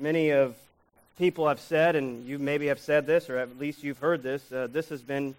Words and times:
many 0.00 0.30
of 0.30 0.56
people 1.18 1.48
have 1.48 1.60
said, 1.60 1.96
and 1.96 2.24
you 2.26 2.38
maybe 2.38 2.66
have 2.66 2.80
said 2.80 3.06
this, 3.06 3.30
or 3.30 3.38
at 3.38 3.58
least 3.58 3.82
you've 3.82 3.98
heard 3.98 4.22
this, 4.22 4.52
uh, 4.52 4.68
this 4.70 4.88
has 4.88 5.00
been 5.00 5.34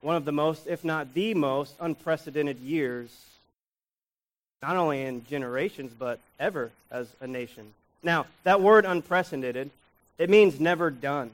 one 0.00 0.16
of 0.16 0.24
the 0.24 0.32
most, 0.32 0.66
if 0.66 0.84
not 0.84 1.14
the 1.14 1.34
most, 1.34 1.74
unprecedented 1.80 2.58
years, 2.58 3.10
not 4.62 4.76
only 4.76 5.02
in 5.02 5.24
generations, 5.26 5.92
but 5.98 6.18
ever 6.38 6.70
as 6.90 7.08
a 7.20 7.26
nation. 7.26 7.72
Now, 8.02 8.26
that 8.44 8.60
word 8.60 8.84
unprecedented, 8.84 9.70
it 10.18 10.30
means 10.30 10.60
never 10.60 10.90
done, 10.90 11.30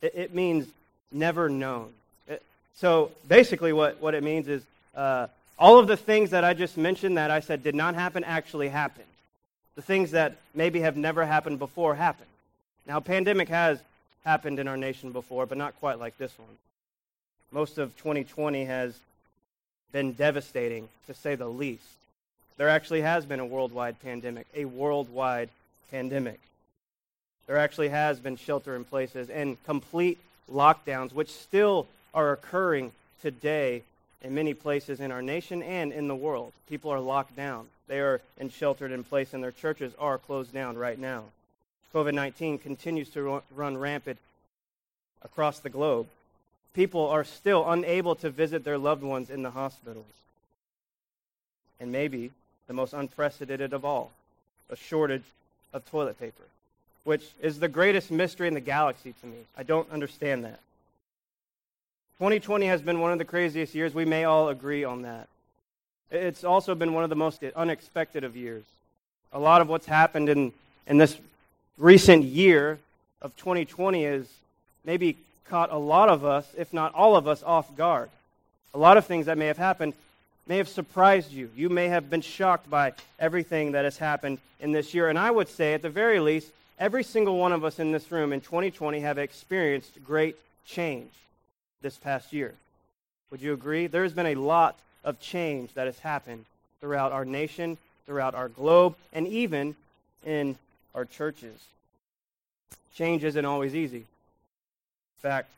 it, 0.00 0.12
it 0.14 0.34
means 0.34 0.66
never 1.10 1.48
known. 1.48 1.90
It, 2.28 2.42
so 2.76 3.10
basically, 3.26 3.72
what, 3.72 4.00
what 4.00 4.14
it 4.14 4.22
means 4.22 4.48
is 4.48 4.62
uh, 4.94 5.26
all 5.58 5.78
of 5.78 5.86
the 5.86 5.96
things 5.96 6.30
that 6.30 6.44
I 6.44 6.54
just 6.54 6.76
mentioned 6.76 7.18
that 7.18 7.30
I 7.30 7.40
said 7.40 7.62
did 7.62 7.74
not 7.74 7.94
happen 7.94 8.24
actually 8.24 8.68
happened. 8.68 9.07
The 9.78 9.82
things 9.82 10.10
that 10.10 10.34
maybe 10.56 10.80
have 10.80 10.96
never 10.96 11.24
happened 11.24 11.60
before 11.60 11.94
happen. 11.94 12.26
Now, 12.84 12.98
pandemic 12.98 13.48
has 13.48 13.78
happened 14.24 14.58
in 14.58 14.66
our 14.66 14.76
nation 14.76 15.12
before, 15.12 15.46
but 15.46 15.56
not 15.56 15.78
quite 15.78 16.00
like 16.00 16.18
this 16.18 16.36
one. 16.36 16.48
Most 17.52 17.78
of 17.78 17.96
2020 17.98 18.64
has 18.64 18.98
been 19.92 20.14
devastating, 20.14 20.88
to 21.06 21.14
say 21.14 21.36
the 21.36 21.46
least. 21.46 21.84
There 22.56 22.68
actually 22.68 23.02
has 23.02 23.24
been 23.24 23.38
a 23.38 23.46
worldwide 23.46 24.02
pandemic, 24.02 24.48
a 24.52 24.64
worldwide 24.64 25.48
pandemic. 25.92 26.40
There 27.46 27.56
actually 27.56 27.90
has 27.90 28.18
been 28.18 28.34
shelter 28.34 28.74
in 28.74 28.84
places 28.84 29.30
and 29.30 29.62
complete 29.62 30.18
lockdowns, 30.52 31.12
which 31.12 31.30
still 31.30 31.86
are 32.12 32.32
occurring 32.32 32.90
today 33.22 33.84
in 34.22 34.34
many 34.34 34.54
places 34.54 34.98
in 34.98 35.12
our 35.12 35.22
nation 35.22 35.62
and 35.62 35.92
in 35.92 36.08
the 36.08 36.16
world. 36.16 36.52
People 36.68 36.90
are 36.90 36.98
locked 36.98 37.36
down. 37.36 37.68
They 37.88 38.00
are 38.00 38.20
in 38.38 38.50
sheltered 38.50 38.92
in 38.92 39.02
place, 39.02 39.34
and 39.34 39.42
their 39.42 39.50
churches 39.50 39.92
are 39.98 40.18
closed 40.18 40.52
down 40.52 40.76
right 40.76 40.98
now. 40.98 41.24
COVID 41.94 42.14
19 42.14 42.58
continues 42.58 43.08
to 43.10 43.42
run 43.54 43.78
rampant 43.78 44.18
across 45.22 45.58
the 45.58 45.70
globe. 45.70 46.06
People 46.74 47.08
are 47.08 47.24
still 47.24 47.68
unable 47.68 48.14
to 48.16 48.30
visit 48.30 48.62
their 48.62 48.78
loved 48.78 49.02
ones 49.02 49.30
in 49.30 49.42
the 49.42 49.50
hospitals. 49.50 50.04
And 51.80 51.90
maybe 51.90 52.30
the 52.66 52.74
most 52.74 52.92
unprecedented 52.92 53.72
of 53.72 53.84
all, 53.84 54.12
a 54.70 54.76
shortage 54.76 55.24
of 55.72 55.88
toilet 55.90 56.20
paper, 56.20 56.44
which 57.04 57.24
is 57.40 57.58
the 57.58 57.68
greatest 57.68 58.10
mystery 58.10 58.48
in 58.48 58.54
the 58.54 58.60
galaxy 58.60 59.14
to 59.20 59.26
me. 59.26 59.38
I 59.56 59.62
don't 59.62 59.90
understand 59.90 60.44
that. 60.44 60.60
2020 62.18 62.66
has 62.66 62.82
been 62.82 63.00
one 63.00 63.12
of 63.12 63.18
the 63.18 63.24
craziest 63.24 63.74
years. 63.74 63.94
We 63.94 64.04
may 64.04 64.24
all 64.24 64.48
agree 64.48 64.84
on 64.84 65.02
that. 65.02 65.28
It's 66.10 66.44
also 66.44 66.74
been 66.74 66.94
one 66.94 67.04
of 67.04 67.10
the 67.10 67.16
most 67.16 67.42
unexpected 67.54 68.24
of 68.24 68.36
years. 68.36 68.64
A 69.32 69.38
lot 69.38 69.60
of 69.60 69.68
what's 69.68 69.86
happened 69.86 70.28
in, 70.28 70.52
in 70.86 70.96
this 70.96 71.18
recent 71.76 72.24
year 72.24 72.78
of 73.20 73.36
2020 73.36 74.04
has 74.04 74.26
maybe 74.84 75.16
caught 75.48 75.70
a 75.70 75.76
lot 75.76 76.08
of 76.08 76.24
us, 76.24 76.46
if 76.56 76.72
not 76.72 76.94
all 76.94 77.14
of 77.16 77.28
us, 77.28 77.42
off 77.42 77.74
guard. 77.76 78.08
A 78.74 78.78
lot 78.78 78.96
of 78.96 79.06
things 79.06 79.26
that 79.26 79.36
may 79.36 79.46
have 79.46 79.58
happened 79.58 79.92
may 80.46 80.56
have 80.56 80.68
surprised 80.68 81.30
you. 81.30 81.50
You 81.54 81.68
may 81.68 81.88
have 81.88 82.08
been 82.08 82.22
shocked 82.22 82.70
by 82.70 82.94
everything 83.18 83.72
that 83.72 83.84
has 83.84 83.98
happened 83.98 84.38
in 84.60 84.72
this 84.72 84.94
year. 84.94 85.10
And 85.10 85.18
I 85.18 85.30
would 85.30 85.48
say, 85.48 85.74
at 85.74 85.82
the 85.82 85.90
very 85.90 86.20
least, 86.20 86.48
every 86.78 87.04
single 87.04 87.36
one 87.36 87.52
of 87.52 87.64
us 87.64 87.78
in 87.78 87.92
this 87.92 88.10
room 88.10 88.32
in 88.32 88.40
2020 88.40 89.00
have 89.00 89.18
experienced 89.18 90.02
great 90.04 90.36
change 90.66 91.10
this 91.82 91.98
past 91.98 92.32
year. 92.32 92.54
Would 93.30 93.42
you 93.42 93.52
agree? 93.52 93.88
There's 93.88 94.14
been 94.14 94.26
a 94.26 94.34
lot 94.36 94.78
of 95.04 95.20
change 95.20 95.72
that 95.74 95.86
has 95.86 95.98
happened 96.00 96.44
throughout 96.80 97.12
our 97.12 97.24
nation, 97.24 97.78
throughout 98.06 98.34
our 98.34 98.48
globe, 98.48 98.94
and 99.12 99.26
even 99.26 99.74
in 100.24 100.56
our 100.94 101.04
churches. 101.04 101.58
Change 102.94 103.24
isn't 103.24 103.44
always 103.44 103.74
easy. 103.74 103.98
In 103.98 105.20
fact, 105.22 105.48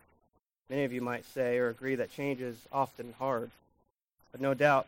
many 0.68 0.84
of 0.84 0.92
you 0.92 1.00
might 1.00 1.24
say 1.34 1.58
or 1.58 1.68
agree 1.68 1.94
that 1.94 2.12
change 2.12 2.40
is 2.40 2.56
often 2.72 3.14
hard. 3.18 3.50
But 4.32 4.40
no 4.40 4.54
doubt, 4.54 4.86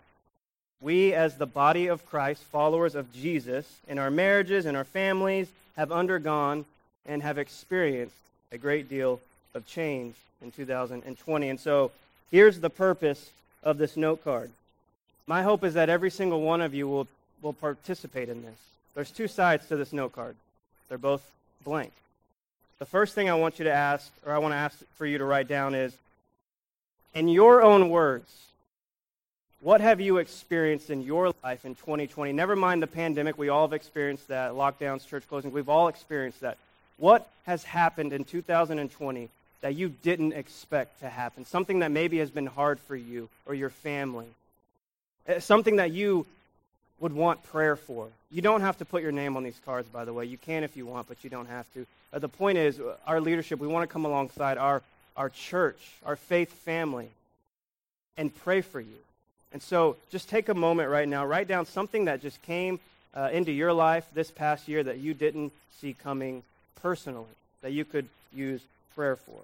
we 0.80 1.14
as 1.14 1.36
the 1.36 1.46
body 1.46 1.86
of 1.86 2.06
Christ, 2.06 2.42
followers 2.42 2.94
of 2.94 3.12
Jesus, 3.12 3.66
in 3.88 3.98
our 3.98 4.10
marriages, 4.10 4.66
in 4.66 4.76
our 4.76 4.84
families, 4.84 5.48
have 5.76 5.92
undergone 5.92 6.64
and 7.06 7.22
have 7.22 7.38
experienced 7.38 8.16
a 8.50 8.58
great 8.58 8.88
deal 8.88 9.20
of 9.54 9.66
change 9.66 10.14
in 10.42 10.50
2020. 10.50 11.48
And 11.48 11.60
so 11.60 11.90
here's 12.30 12.60
the 12.60 12.70
purpose 12.70 13.30
of 13.62 13.78
this 13.78 13.96
note 13.96 14.24
card. 14.24 14.50
My 15.26 15.42
hope 15.42 15.64
is 15.64 15.74
that 15.74 15.88
every 15.88 16.10
single 16.10 16.42
one 16.42 16.60
of 16.60 16.74
you 16.74 16.88
will, 16.88 17.06
will 17.40 17.52
participate 17.52 18.28
in 18.28 18.42
this. 18.42 18.58
There's 18.94 19.10
two 19.10 19.28
sides 19.28 19.66
to 19.68 19.76
this 19.76 19.92
note 19.92 20.12
card, 20.12 20.36
they're 20.88 20.98
both 20.98 21.22
blank. 21.64 21.92
The 22.78 22.86
first 22.86 23.14
thing 23.14 23.30
I 23.30 23.34
want 23.34 23.58
you 23.58 23.64
to 23.66 23.72
ask, 23.72 24.10
or 24.26 24.32
I 24.32 24.38
want 24.38 24.52
to 24.52 24.56
ask 24.56 24.76
for 24.96 25.06
you 25.06 25.18
to 25.18 25.24
write 25.24 25.46
down, 25.46 25.74
is 25.74 25.94
in 27.14 27.28
your 27.28 27.62
own 27.62 27.90
words, 27.90 28.30
what 29.60 29.80
have 29.80 30.00
you 30.00 30.16
experienced 30.16 30.90
in 30.90 31.02
your 31.02 31.32
life 31.44 31.64
in 31.64 31.76
2020? 31.76 32.32
Never 32.32 32.56
mind 32.56 32.82
the 32.82 32.88
pandemic, 32.88 33.38
we 33.38 33.48
all 33.48 33.68
have 33.68 33.72
experienced 33.72 34.26
that, 34.28 34.52
lockdowns, 34.52 35.06
church 35.06 35.22
closings, 35.30 35.52
we've 35.52 35.68
all 35.68 35.86
experienced 35.86 36.40
that. 36.40 36.58
What 36.98 37.30
has 37.46 37.62
happened 37.62 38.12
in 38.12 38.24
2020 38.24 39.28
that 39.62 39.74
you 39.74 39.88
didn't 39.88 40.32
expect 40.32 41.00
to 41.00 41.08
happen? 41.08 41.44
Something 41.44 41.80
that 41.80 41.90
maybe 41.90 42.18
has 42.18 42.30
been 42.30 42.46
hard 42.46 42.78
for 42.80 42.94
you 42.94 43.28
or 43.46 43.54
your 43.54 43.70
family? 43.70 44.26
Eh, 45.26 45.40
something 45.40 45.76
that 45.76 45.92
you 45.92 46.26
would 47.00 47.12
want 47.12 47.42
prayer 47.44 47.74
for. 47.74 48.08
You 48.30 48.42
don't 48.42 48.60
have 48.60 48.78
to 48.78 48.84
put 48.84 49.02
your 49.02 49.12
name 49.12 49.36
on 49.36 49.42
these 49.42 49.60
cards, 49.64 49.88
by 49.88 50.04
the 50.04 50.12
way. 50.12 50.24
You 50.24 50.38
can 50.38 50.62
if 50.62 50.76
you 50.76 50.86
want, 50.86 51.08
but 51.08 51.24
you 51.24 51.30
don't 51.30 51.48
have 51.48 51.66
to. 51.74 51.86
Uh, 52.12 52.18
the 52.18 52.28
point 52.28 52.58
is, 52.58 52.78
uh, 52.78 52.94
our 53.06 53.20
leadership, 53.20 53.58
we 53.58 53.66
want 53.66 53.88
to 53.88 53.92
come 53.92 54.04
alongside 54.04 54.58
our, 54.58 54.82
our 55.16 55.28
church, 55.28 55.80
our 56.04 56.16
faith 56.16 56.52
family, 56.52 57.08
and 58.16 58.34
pray 58.34 58.60
for 58.60 58.80
you. 58.80 58.98
And 59.52 59.60
so 59.60 59.96
just 60.10 60.28
take 60.28 60.48
a 60.48 60.54
moment 60.54 60.90
right 60.90 61.08
now, 61.08 61.26
write 61.26 61.48
down 61.48 61.66
something 61.66 62.06
that 62.06 62.22
just 62.22 62.40
came 62.42 62.78
uh, 63.14 63.30
into 63.32 63.52
your 63.52 63.72
life 63.72 64.06
this 64.14 64.30
past 64.30 64.68
year 64.68 64.82
that 64.82 64.98
you 64.98 65.12
didn't 65.12 65.52
see 65.80 65.94
coming 65.94 66.42
personally, 66.80 67.26
that 67.62 67.72
you 67.72 67.84
could 67.84 68.06
use 68.34 68.60
prayer 68.94 69.16
for. 69.16 69.40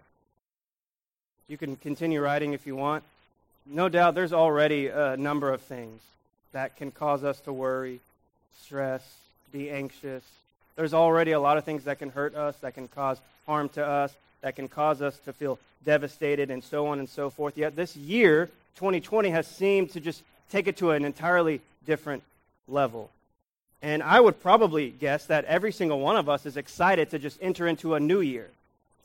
You 1.48 1.56
can 1.56 1.76
continue 1.76 2.20
writing 2.20 2.52
if 2.52 2.66
you 2.66 2.76
want. 2.76 3.04
No 3.66 3.88
doubt 3.88 4.14
there's 4.14 4.34
already 4.34 4.88
a 4.88 5.16
number 5.16 5.50
of 5.50 5.62
things 5.62 6.00
that 6.52 6.76
can 6.76 6.90
cause 6.90 7.24
us 7.24 7.40
to 7.40 7.52
worry, 7.52 8.00
stress, 8.62 9.02
be 9.50 9.70
anxious. 9.70 10.22
There's 10.76 10.94
already 10.94 11.32
a 11.32 11.40
lot 11.40 11.56
of 11.56 11.64
things 11.64 11.84
that 11.84 11.98
can 11.98 12.10
hurt 12.10 12.34
us, 12.34 12.56
that 12.58 12.74
can 12.74 12.86
cause 12.88 13.18
harm 13.46 13.70
to 13.70 13.84
us, 13.84 14.14
that 14.42 14.56
can 14.56 14.68
cause 14.68 15.00
us 15.00 15.18
to 15.20 15.32
feel 15.32 15.58
devastated, 15.84 16.50
and 16.50 16.62
so 16.62 16.86
on 16.88 16.98
and 16.98 17.08
so 17.08 17.30
forth. 17.30 17.56
Yet 17.56 17.74
this 17.74 17.96
year, 17.96 18.46
2020, 18.76 19.30
has 19.30 19.46
seemed 19.46 19.90
to 19.92 20.00
just 20.00 20.22
take 20.52 20.66
it 20.66 20.76
to 20.78 20.90
an 20.90 21.04
entirely 21.04 21.60
different 21.86 22.22
level. 22.68 23.10
And 23.80 24.02
I 24.02 24.20
would 24.20 24.42
probably 24.42 24.90
guess 24.90 25.26
that 25.26 25.46
every 25.46 25.72
single 25.72 26.00
one 26.00 26.16
of 26.16 26.28
us 26.28 26.44
is 26.46 26.56
excited 26.56 27.10
to 27.10 27.18
just 27.18 27.38
enter 27.40 27.66
into 27.66 27.94
a 27.94 28.00
new 28.00 28.20
year. 28.20 28.48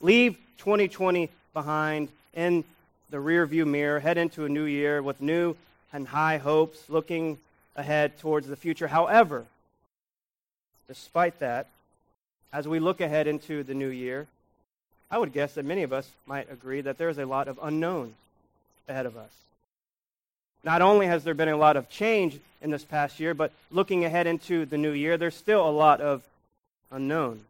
Leave 0.00 0.36
2020 0.58 1.30
behind 1.54 2.08
in 2.34 2.64
the 3.10 3.16
rearview 3.16 3.66
mirror, 3.66 4.00
head 4.00 4.18
into 4.18 4.44
a 4.44 4.48
new 4.48 4.64
year 4.64 5.00
with 5.00 5.20
new 5.20 5.56
and 5.92 6.08
high 6.08 6.38
hopes, 6.38 6.90
looking 6.90 7.38
ahead 7.76 8.18
towards 8.18 8.46
the 8.46 8.56
future. 8.56 8.88
However, 8.88 9.44
despite 10.88 11.38
that, 11.38 11.68
as 12.52 12.68
we 12.68 12.78
look 12.78 13.00
ahead 13.00 13.26
into 13.26 13.62
the 13.62 13.74
new 13.74 13.88
year, 13.88 14.26
I 15.10 15.18
would 15.18 15.32
guess 15.32 15.54
that 15.54 15.64
many 15.64 15.82
of 15.82 15.92
us 15.92 16.08
might 16.26 16.50
agree 16.50 16.80
that 16.80 16.98
there 16.98 17.08
is 17.08 17.18
a 17.18 17.26
lot 17.26 17.48
of 17.48 17.58
unknown 17.62 18.14
ahead 18.88 19.06
of 19.06 19.16
us. 19.16 19.30
Not 20.64 20.82
only 20.82 21.06
has 21.06 21.24
there 21.24 21.34
been 21.34 21.48
a 21.48 21.56
lot 21.56 21.76
of 21.76 21.88
change 21.88 22.40
in 22.62 22.70
this 22.70 22.84
past 22.84 23.20
year, 23.20 23.34
but 23.34 23.52
looking 23.70 24.04
ahead 24.04 24.26
into 24.26 24.66
the 24.66 24.78
new 24.78 24.92
year, 24.92 25.16
there's 25.16 25.36
still 25.36 25.68
a 25.68 25.70
lot 25.70 26.00
of 26.00 26.22
unknown. 26.90 27.40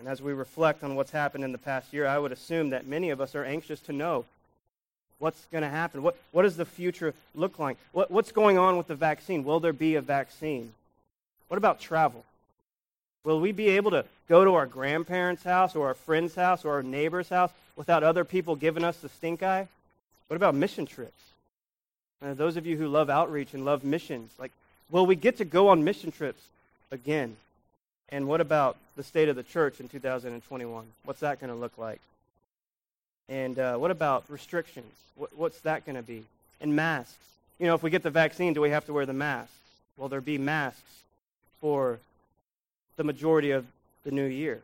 And 0.00 0.08
as 0.08 0.22
we 0.22 0.32
reflect 0.32 0.82
on 0.82 0.96
what's 0.96 1.10
happened 1.10 1.44
in 1.44 1.52
the 1.52 1.58
past 1.58 1.92
year, 1.92 2.06
I 2.06 2.18
would 2.18 2.32
assume 2.32 2.70
that 2.70 2.86
many 2.86 3.10
of 3.10 3.20
us 3.20 3.34
are 3.34 3.44
anxious 3.44 3.80
to 3.80 3.92
know 3.92 4.24
what's 5.18 5.44
going 5.52 5.62
to 5.62 5.68
happen. 5.68 6.02
What, 6.02 6.16
what 6.32 6.42
does 6.42 6.56
the 6.56 6.64
future 6.64 7.12
look 7.34 7.58
like? 7.58 7.76
What, 7.92 8.10
what's 8.10 8.32
going 8.32 8.56
on 8.56 8.78
with 8.78 8.86
the 8.86 8.94
vaccine? 8.94 9.44
Will 9.44 9.60
there 9.60 9.74
be 9.74 9.96
a 9.96 10.00
vaccine? 10.00 10.72
What 11.48 11.58
about 11.58 11.80
travel? 11.80 12.24
Will 13.24 13.40
we 13.40 13.52
be 13.52 13.68
able 13.68 13.90
to 13.90 14.06
go 14.26 14.42
to 14.42 14.54
our 14.54 14.64
grandparents' 14.64 15.44
house 15.44 15.76
or 15.76 15.88
our 15.88 15.94
friend's 15.94 16.34
house 16.34 16.64
or 16.64 16.72
our 16.76 16.82
neighbor's 16.82 17.28
house 17.28 17.50
without 17.76 18.02
other 18.02 18.24
people 18.24 18.56
giving 18.56 18.84
us 18.84 18.96
the 18.96 19.10
stink 19.10 19.42
eye? 19.42 19.68
What 20.28 20.36
about 20.36 20.54
mission 20.54 20.86
trips? 20.86 21.12
Uh, 22.24 22.32
those 22.32 22.56
of 22.56 22.66
you 22.66 22.78
who 22.78 22.88
love 22.88 23.10
outreach 23.10 23.52
and 23.52 23.66
love 23.66 23.84
missions, 23.84 24.30
like, 24.38 24.52
will 24.90 25.04
we 25.04 25.14
get 25.14 25.36
to 25.36 25.44
go 25.44 25.68
on 25.68 25.84
mission 25.84 26.10
trips 26.10 26.40
again? 26.90 27.36
And 28.08 28.26
what 28.26 28.40
about 28.40 28.78
the 29.00 29.04
state 29.04 29.30
of 29.30 29.36
the 29.36 29.42
church 29.42 29.80
in 29.80 29.88
2021? 29.88 30.84
What's 31.04 31.20
that 31.20 31.40
going 31.40 31.50
to 31.50 31.56
look 31.56 31.78
like? 31.78 32.00
And 33.30 33.58
uh, 33.58 33.78
what 33.78 33.90
about 33.90 34.24
restrictions? 34.28 34.92
What, 35.16 35.34
what's 35.34 35.58
that 35.60 35.86
going 35.86 35.96
to 35.96 36.02
be? 36.02 36.24
And 36.60 36.76
masks. 36.76 37.16
You 37.58 37.66
know, 37.66 37.74
if 37.74 37.82
we 37.82 37.88
get 37.88 38.02
the 38.02 38.10
vaccine, 38.10 38.52
do 38.52 38.60
we 38.60 38.68
have 38.68 38.84
to 38.86 38.92
wear 38.92 39.06
the 39.06 39.14
masks? 39.14 39.54
Will 39.96 40.08
there 40.08 40.20
be 40.20 40.36
masks 40.36 41.00
for 41.62 41.98
the 42.96 43.04
majority 43.04 43.52
of 43.52 43.64
the 44.04 44.10
new 44.10 44.26
year. 44.26 44.60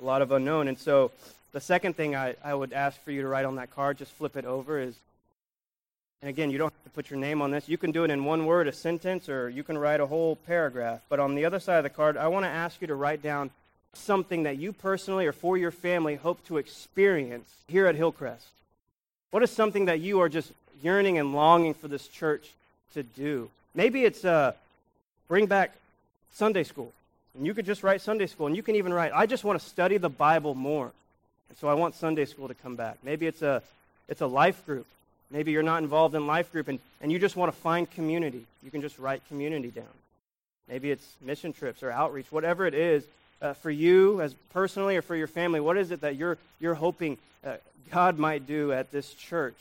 A 0.00 0.04
lot 0.04 0.22
of 0.22 0.32
unknown. 0.32 0.66
And 0.66 0.76
so 0.76 1.12
the 1.52 1.60
second 1.60 1.94
thing 1.94 2.16
I, 2.16 2.34
I 2.42 2.52
would 2.52 2.72
ask 2.72 3.00
for 3.04 3.12
you 3.12 3.22
to 3.22 3.28
write 3.28 3.44
on 3.44 3.54
that 3.54 3.72
card, 3.72 3.98
just 3.98 4.10
flip 4.10 4.36
it 4.36 4.44
over, 4.44 4.80
is 4.80 4.96
and 6.22 6.28
again, 6.28 6.50
you 6.50 6.58
don't 6.58 6.72
have 6.72 6.84
to 6.84 6.90
put 6.90 7.08
your 7.08 7.18
name 7.18 7.40
on 7.40 7.50
this. 7.50 7.68
You 7.68 7.78
can 7.78 7.92
do 7.92 8.04
it 8.04 8.10
in 8.10 8.24
one 8.24 8.44
word, 8.44 8.68
a 8.68 8.72
sentence, 8.72 9.28
or 9.28 9.48
you 9.48 9.62
can 9.62 9.78
write 9.78 10.00
a 10.00 10.06
whole 10.06 10.36
paragraph. 10.36 11.00
But 11.08 11.18
on 11.18 11.34
the 11.34 11.46
other 11.46 11.58
side 11.58 11.78
of 11.78 11.84
the 11.84 11.90
card, 11.90 12.18
I 12.18 12.28
want 12.28 12.44
to 12.44 12.50
ask 12.50 12.80
you 12.82 12.86
to 12.88 12.94
write 12.94 13.22
down 13.22 13.50
something 13.94 14.42
that 14.42 14.58
you 14.58 14.72
personally 14.72 15.26
or 15.26 15.32
for 15.32 15.56
your 15.56 15.70
family 15.70 16.16
hope 16.16 16.44
to 16.46 16.58
experience 16.58 17.48
here 17.68 17.86
at 17.86 17.94
Hillcrest. 17.94 18.46
What 19.30 19.42
is 19.42 19.50
something 19.50 19.86
that 19.86 20.00
you 20.00 20.20
are 20.20 20.28
just 20.28 20.52
yearning 20.82 21.18
and 21.18 21.34
longing 21.34 21.72
for 21.72 21.88
this 21.88 22.06
church 22.06 22.50
to 22.92 23.02
do? 23.02 23.50
Maybe 23.74 24.04
it's 24.04 24.24
uh, 24.24 24.52
bring 25.26 25.46
back 25.46 25.72
Sunday 26.34 26.64
school. 26.64 26.92
And 27.34 27.46
you 27.46 27.54
could 27.54 27.64
just 27.64 27.82
write 27.82 28.02
Sunday 28.02 28.26
school. 28.26 28.46
And 28.46 28.54
you 28.54 28.62
can 28.62 28.76
even 28.76 28.92
write, 28.92 29.12
I 29.14 29.24
just 29.24 29.44
want 29.44 29.58
to 29.58 29.66
study 29.66 29.96
the 29.96 30.10
Bible 30.10 30.54
more. 30.54 30.92
And 31.48 31.58
so 31.58 31.68
I 31.68 31.74
want 31.74 31.94
Sunday 31.94 32.26
school 32.26 32.48
to 32.48 32.54
come 32.54 32.76
back. 32.76 32.98
Maybe 33.02 33.26
it's 33.26 33.40
a, 33.40 33.62
it's 34.08 34.20
a 34.20 34.26
life 34.26 34.66
group. 34.66 34.86
Maybe 35.30 35.52
you're 35.52 35.62
not 35.62 35.82
involved 35.82 36.14
in 36.14 36.26
life 36.26 36.50
group 36.52 36.68
and, 36.68 36.78
and 37.00 37.12
you 37.12 37.18
just 37.18 37.36
want 37.36 37.52
to 37.52 37.58
find 37.58 37.90
community. 37.90 38.44
You 38.62 38.70
can 38.70 38.80
just 38.80 38.98
write 38.98 39.26
community 39.28 39.70
down. 39.70 39.84
Maybe 40.68 40.90
it's 40.90 41.06
mission 41.20 41.52
trips 41.52 41.82
or 41.82 41.90
outreach, 41.90 42.30
whatever 42.30 42.66
it 42.66 42.74
is 42.74 43.04
uh, 43.42 43.54
for 43.54 43.70
you 43.70 44.20
as 44.20 44.34
personally 44.52 44.96
or 44.96 45.02
for 45.02 45.16
your 45.16 45.26
family. 45.26 45.60
What 45.60 45.76
is 45.76 45.90
it 45.90 46.00
that 46.02 46.16
you're, 46.16 46.38
you're 46.60 46.74
hoping 46.74 47.18
uh, 47.44 47.56
God 47.90 48.18
might 48.18 48.46
do 48.46 48.72
at 48.72 48.90
this 48.92 49.14
church 49.14 49.60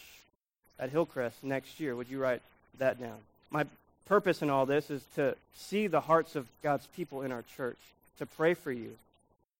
at 0.79 0.89
Hillcrest 0.89 1.43
next 1.43 1.79
year? 1.79 1.95
Would 1.95 2.09
you 2.09 2.19
write 2.19 2.41
that 2.77 2.99
down? 2.99 3.17
My 3.51 3.65
purpose 4.05 4.41
in 4.41 4.49
all 4.49 4.65
this 4.65 4.89
is 4.89 5.03
to 5.15 5.35
see 5.55 5.87
the 5.87 6.01
hearts 6.01 6.35
of 6.35 6.47
God's 6.63 6.87
people 6.95 7.21
in 7.21 7.31
our 7.31 7.43
church, 7.55 7.77
to 8.17 8.25
pray 8.25 8.53
for 8.53 8.71
you, 8.71 8.91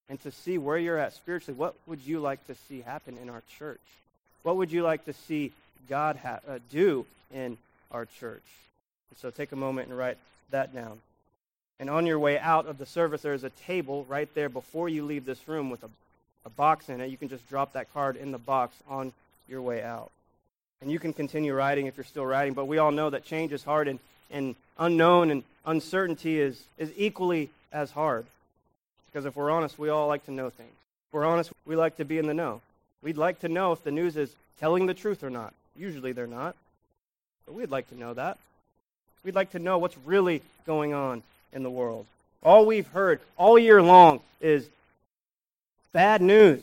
and 0.10 0.22
to 0.24 0.32
see 0.32 0.58
where 0.58 0.78
you're 0.78 0.98
at 0.98 1.14
spiritually. 1.14 1.58
What 1.58 1.76
would 1.88 2.02
you 2.02 2.20
like 2.20 2.46
to 2.48 2.56
see 2.68 2.82
happen 2.82 3.18
in 3.22 3.30
our 3.30 3.44
church? 3.58 3.80
What 4.44 4.58
would 4.58 4.72
you 4.72 4.84
like 4.84 5.06
to 5.06 5.14
see 5.14 5.52
God 5.88 6.18
ha- 6.18 6.40
uh, 6.48 6.60
do 6.72 7.06
in 7.34 7.58
our 7.92 8.06
church. 8.06 8.44
So 9.18 9.30
take 9.30 9.52
a 9.52 9.56
moment 9.56 9.90
and 9.90 9.98
write 9.98 10.18
that 10.52 10.74
down. 10.74 11.00
And 11.80 11.90
on 11.90 12.06
your 12.06 12.20
way 12.20 12.38
out 12.38 12.66
of 12.66 12.78
the 12.78 12.86
service, 12.86 13.22
there 13.22 13.34
is 13.34 13.44
a 13.44 13.50
table 13.50 14.06
right 14.10 14.34
there 14.34 14.50
before 14.50 14.90
you 14.90 15.06
leave 15.06 15.26
this 15.26 15.48
room 15.48 15.70
with 15.70 15.84
a, 15.84 15.90
a 16.46 16.50
box 16.50 16.90
in 16.90 17.02
it. 17.02 17.10
You 17.10 17.18
can 17.18 17.30
just 17.30 17.48
drop 17.50 17.74
that 17.74 17.92
card 17.94 18.16
in 18.18 18.32
the 18.32 18.38
box 18.38 18.76
on 18.90 19.14
your 19.48 19.62
way 19.62 19.82
out. 19.82 20.12
And 20.82 20.92
you 20.92 21.00
can 21.00 21.14
continue 21.14 21.54
writing 21.54 21.88
if 21.88 21.98
you're 21.98 22.04
still 22.04 22.26
writing, 22.26 22.54
but 22.54 22.66
we 22.66 22.78
all 22.78 22.92
know 22.92 23.10
that 23.10 23.26
change 23.26 23.52
is 23.52 23.64
hard 23.64 23.88
and, 23.88 24.00
and 24.32 24.56
unknown 24.78 25.32
and 25.32 25.44
uncertainty 25.66 26.40
is, 26.40 26.62
is 26.78 26.92
equally 26.96 27.50
as 27.72 27.92
hard. 27.92 28.26
Because 29.12 29.26
if 29.26 29.36
we're 29.36 29.52
honest, 29.52 29.80
we 29.80 29.90
all 29.90 30.08
like 30.08 30.26
to 30.26 30.32
know 30.32 30.50
things. 30.50 30.70
If 31.10 31.14
we're 31.14 31.26
honest, 31.26 31.52
we 31.66 31.76
like 31.76 31.98
to 31.98 32.06
be 32.06 32.18
in 32.18 32.28
the 32.28 32.34
know. 32.34 32.62
We'd 33.02 33.18
like 33.18 33.40
to 33.40 33.50
know 33.50 33.72
if 33.72 33.84
the 33.84 33.92
news 33.92 34.16
is 34.16 34.30
telling 34.60 34.86
the 34.86 34.94
truth 34.94 35.24
or 35.24 35.30
not. 35.30 35.54
Usually 35.80 36.12
they're 36.12 36.28
not. 36.28 36.56
But 37.46 37.56
we'd 37.56 37.72
like 37.72 37.90
to 37.90 37.98
know 37.98 38.14
that. 38.14 38.38
We'd 39.24 39.36
like 39.36 39.52
to 39.52 39.60
know 39.60 39.78
what's 39.78 39.98
really 40.06 40.42
going 40.66 40.94
on 40.94 41.24
in 41.54 41.64
the 41.64 41.70
world. 41.70 42.06
All 42.44 42.66
we've 42.66 42.88
heard 42.88 43.22
all 43.38 43.58
year 43.58 43.82
long 43.82 44.20
is 44.42 44.68
bad 45.94 46.22
news. 46.22 46.62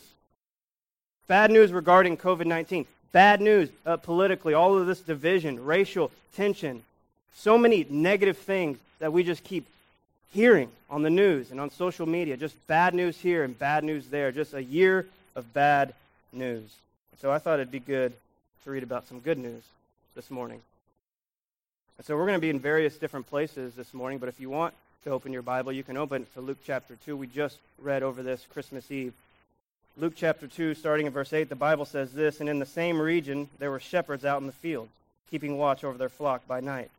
Bad 1.29 1.51
news 1.51 1.73
regarding 1.73 2.17
COVID 2.19 2.47
19. 2.47 2.87
Bad 3.13 3.41
news 3.41 3.71
uh, 3.87 3.97
politically, 3.97 4.53
all 4.53 4.77
of 4.77 4.87
this 4.87 5.01
division, 5.01 5.65
racial 5.65 6.11
tension. 6.35 6.83
So 7.35 7.57
many 7.57 7.87
negative 7.89 8.37
things 8.37 8.79
that 8.99 9.13
we 9.13 9.25
just 9.25 9.43
keep 9.43 9.67
hearing 10.33 10.69
on 10.91 11.03
the 11.03 11.11
news 11.11 11.51
and 11.51 11.61
on 11.61 11.71
social 11.71 12.07
media. 12.07 12.37
Just 12.37 12.55
bad 12.67 12.95
news 12.95 13.19
here 13.19 13.45
and 13.45 13.59
bad 13.59 13.83
news 13.83 14.07
there. 14.09 14.31
Just 14.31 14.53
a 14.53 14.63
year 14.63 15.07
of 15.35 15.53
bad 15.55 15.95
news. 16.33 16.71
So 17.21 17.31
I 17.31 17.39
thought 17.39 17.55
it'd 17.55 17.71
be 17.71 17.81
good 17.81 18.13
to 18.67 18.73
read 18.73 18.83
about 18.83 19.07
some 19.07 19.21
good 19.21 19.39
news 19.39 19.63
this 20.17 20.29
morning. 20.29 20.61
And 21.99 22.05
so 22.05 22.17
we're 22.17 22.27
going 22.27 22.35
to 22.35 22.41
be 22.41 22.51
in 22.51 22.59
various 22.59 22.97
different 22.97 23.29
places 23.29 23.75
this 23.77 23.95
morning, 23.95 24.19
but 24.19 24.29
if 24.29 24.41
you 24.41 24.51
want 24.51 24.75
to 25.05 25.11
open 25.11 25.33
your 25.33 25.43
Bible, 25.43 25.71
you 25.71 25.85
can 25.85 25.97
open 25.97 26.27
to 26.35 26.41
Luke 26.41 26.59
chapter 26.65 26.97
2. 27.07 27.17
We 27.17 27.29
just 27.29 27.59
read 27.79 28.03
over 28.03 28.25
this 28.25 28.45
Christmas 28.53 28.91
Eve. 28.91 29.13
Luke 29.97 30.15
chapter 30.17 30.49
2, 30.49 30.75
starting 30.75 31.07
in 31.07 31.13
verse 31.13 31.33
8, 31.33 31.49
the 31.49 31.55
Bible 31.55 31.85
says 31.85 32.13
this 32.13 32.41
And 32.41 32.49
in 32.49 32.59
the 32.59 32.67
same 32.67 33.01
region 33.01 33.49
there 33.61 33.71
were 33.71 33.79
shepherds 33.79 34.25
out 34.25 34.41
in 34.41 34.49
the 34.49 34.53
field, 34.53 34.89
keeping 35.31 35.57
watch 35.57 35.85
over 35.85 35.97
their 35.97 36.09
flock 36.09 36.45
by 36.49 36.59
night. 36.59 36.91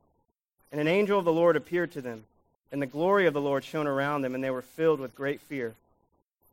And 0.71 0.79
an 0.79 0.87
angel 0.87 1.19
of 1.19 1.25
the 1.25 1.33
Lord 1.33 1.57
appeared 1.57 1.91
to 1.91 2.01
them, 2.01 2.23
and 2.71 2.81
the 2.81 2.85
glory 2.85 3.25
of 3.27 3.33
the 3.33 3.41
Lord 3.41 3.65
shone 3.65 3.87
around 3.87 4.21
them, 4.21 4.35
and 4.35 4.41
they 4.41 4.51
were 4.51 4.61
filled 4.61 5.01
with 5.01 5.17
great 5.17 5.41
fear. 5.41 5.75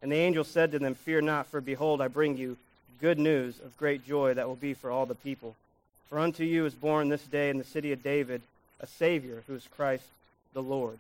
And 0.03 0.11
the 0.11 0.17
angel 0.17 0.43
said 0.43 0.73
to 0.73 0.81
them, 0.81 0.97
Fear 0.97 1.21
not, 1.21 1.47
for 1.47 1.61
behold, 1.61 2.01
I 2.01 2.09
bring 2.09 2.37
you 2.37 2.57
good 3.01 3.19
news 3.19 3.59
of 3.61 3.77
great 3.79 4.07
joy 4.07 4.35
that 4.35 4.49
will 4.49 4.57
be 4.57 4.75
for 4.75 4.91
all 4.91 5.07
the 5.07 5.15
people. 5.15 5.55
For 6.09 6.19
unto 6.19 6.45
you 6.45 6.67
is 6.67 6.75
born 6.75 7.09
this 7.09 7.25
day 7.25 7.51
in 7.51 7.59
the 7.59 7.65
city 7.65 7.93
of 7.93 8.03
David 8.03 8.43
a 8.81 8.87
Savior, 8.87 9.43
who 9.47 9.55
is 9.55 9.69
Christ 9.77 10.05
the 10.53 10.63
Lord. 10.63 10.99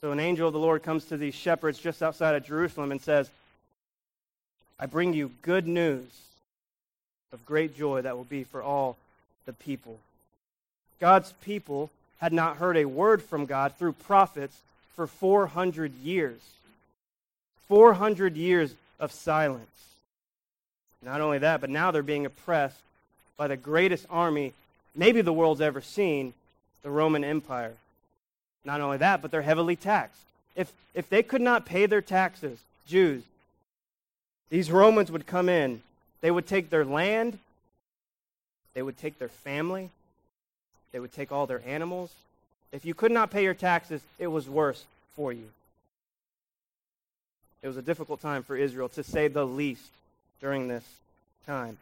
So 0.00 0.12
an 0.12 0.20
angel 0.20 0.46
of 0.46 0.54
the 0.54 0.58
Lord 0.58 0.82
comes 0.82 1.04
to 1.06 1.16
these 1.16 1.34
shepherds 1.34 1.78
just 1.78 2.02
outside 2.02 2.34
of 2.34 2.46
Jerusalem 2.46 2.90
and 2.90 3.00
says, 3.00 3.28
I 4.78 4.86
bring 4.86 5.12
you 5.12 5.30
good 5.42 5.66
news 5.66 6.08
of 7.32 7.44
great 7.44 7.76
joy 7.76 8.00
that 8.02 8.16
will 8.16 8.24
be 8.24 8.44
for 8.44 8.62
all 8.62 8.96
the 9.44 9.52
people. 9.52 9.98
God's 11.00 11.32
people 11.42 11.90
had 12.18 12.32
not 12.32 12.56
heard 12.56 12.76
a 12.76 12.86
word 12.86 13.22
from 13.22 13.46
God 13.46 13.74
through 13.76 13.92
prophets 13.92 14.56
for 14.96 15.06
400 15.06 15.92
years. 16.02 16.40
400 17.68 18.36
years 18.36 18.74
of 18.98 19.12
silence. 19.12 19.66
Not 21.02 21.20
only 21.20 21.38
that, 21.38 21.60
but 21.60 21.70
now 21.70 21.90
they're 21.90 22.02
being 22.02 22.26
oppressed 22.26 22.80
by 23.36 23.48
the 23.48 23.56
greatest 23.56 24.06
army 24.10 24.52
maybe 24.94 25.20
the 25.20 25.32
world's 25.32 25.60
ever 25.60 25.80
seen, 25.80 26.34
the 26.82 26.90
Roman 26.90 27.24
Empire. 27.24 27.74
Not 28.64 28.80
only 28.80 28.98
that, 28.98 29.22
but 29.22 29.30
they're 29.30 29.42
heavily 29.42 29.76
taxed. 29.76 30.20
If, 30.56 30.72
if 30.94 31.08
they 31.08 31.22
could 31.22 31.40
not 31.40 31.64
pay 31.64 31.86
their 31.86 32.02
taxes, 32.02 32.58
Jews, 32.86 33.22
these 34.50 34.70
Romans 34.70 35.10
would 35.10 35.26
come 35.26 35.48
in. 35.48 35.82
They 36.20 36.30
would 36.30 36.46
take 36.46 36.68
their 36.68 36.84
land, 36.84 37.38
they 38.74 38.82
would 38.82 38.98
take 38.98 39.18
their 39.18 39.28
family, 39.28 39.88
they 40.92 41.00
would 41.00 41.12
take 41.12 41.32
all 41.32 41.46
their 41.46 41.62
animals. 41.64 42.10
If 42.72 42.84
you 42.84 42.92
could 42.92 43.12
not 43.12 43.30
pay 43.30 43.42
your 43.42 43.54
taxes, 43.54 44.02
it 44.18 44.26
was 44.26 44.48
worse 44.48 44.84
for 45.16 45.32
you. 45.32 45.48
It 47.62 47.68
was 47.68 47.78
a 47.78 47.82
difficult 47.82 48.20
time 48.20 48.42
for 48.42 48.54
Israel, 48.56 48.88
to 48.90 49.02
say 49.02 49.28
the 49.28 49.46
least 49.46 49.90
during 50.40 50.68
this 50.68 50.84
time. 51.46 51.78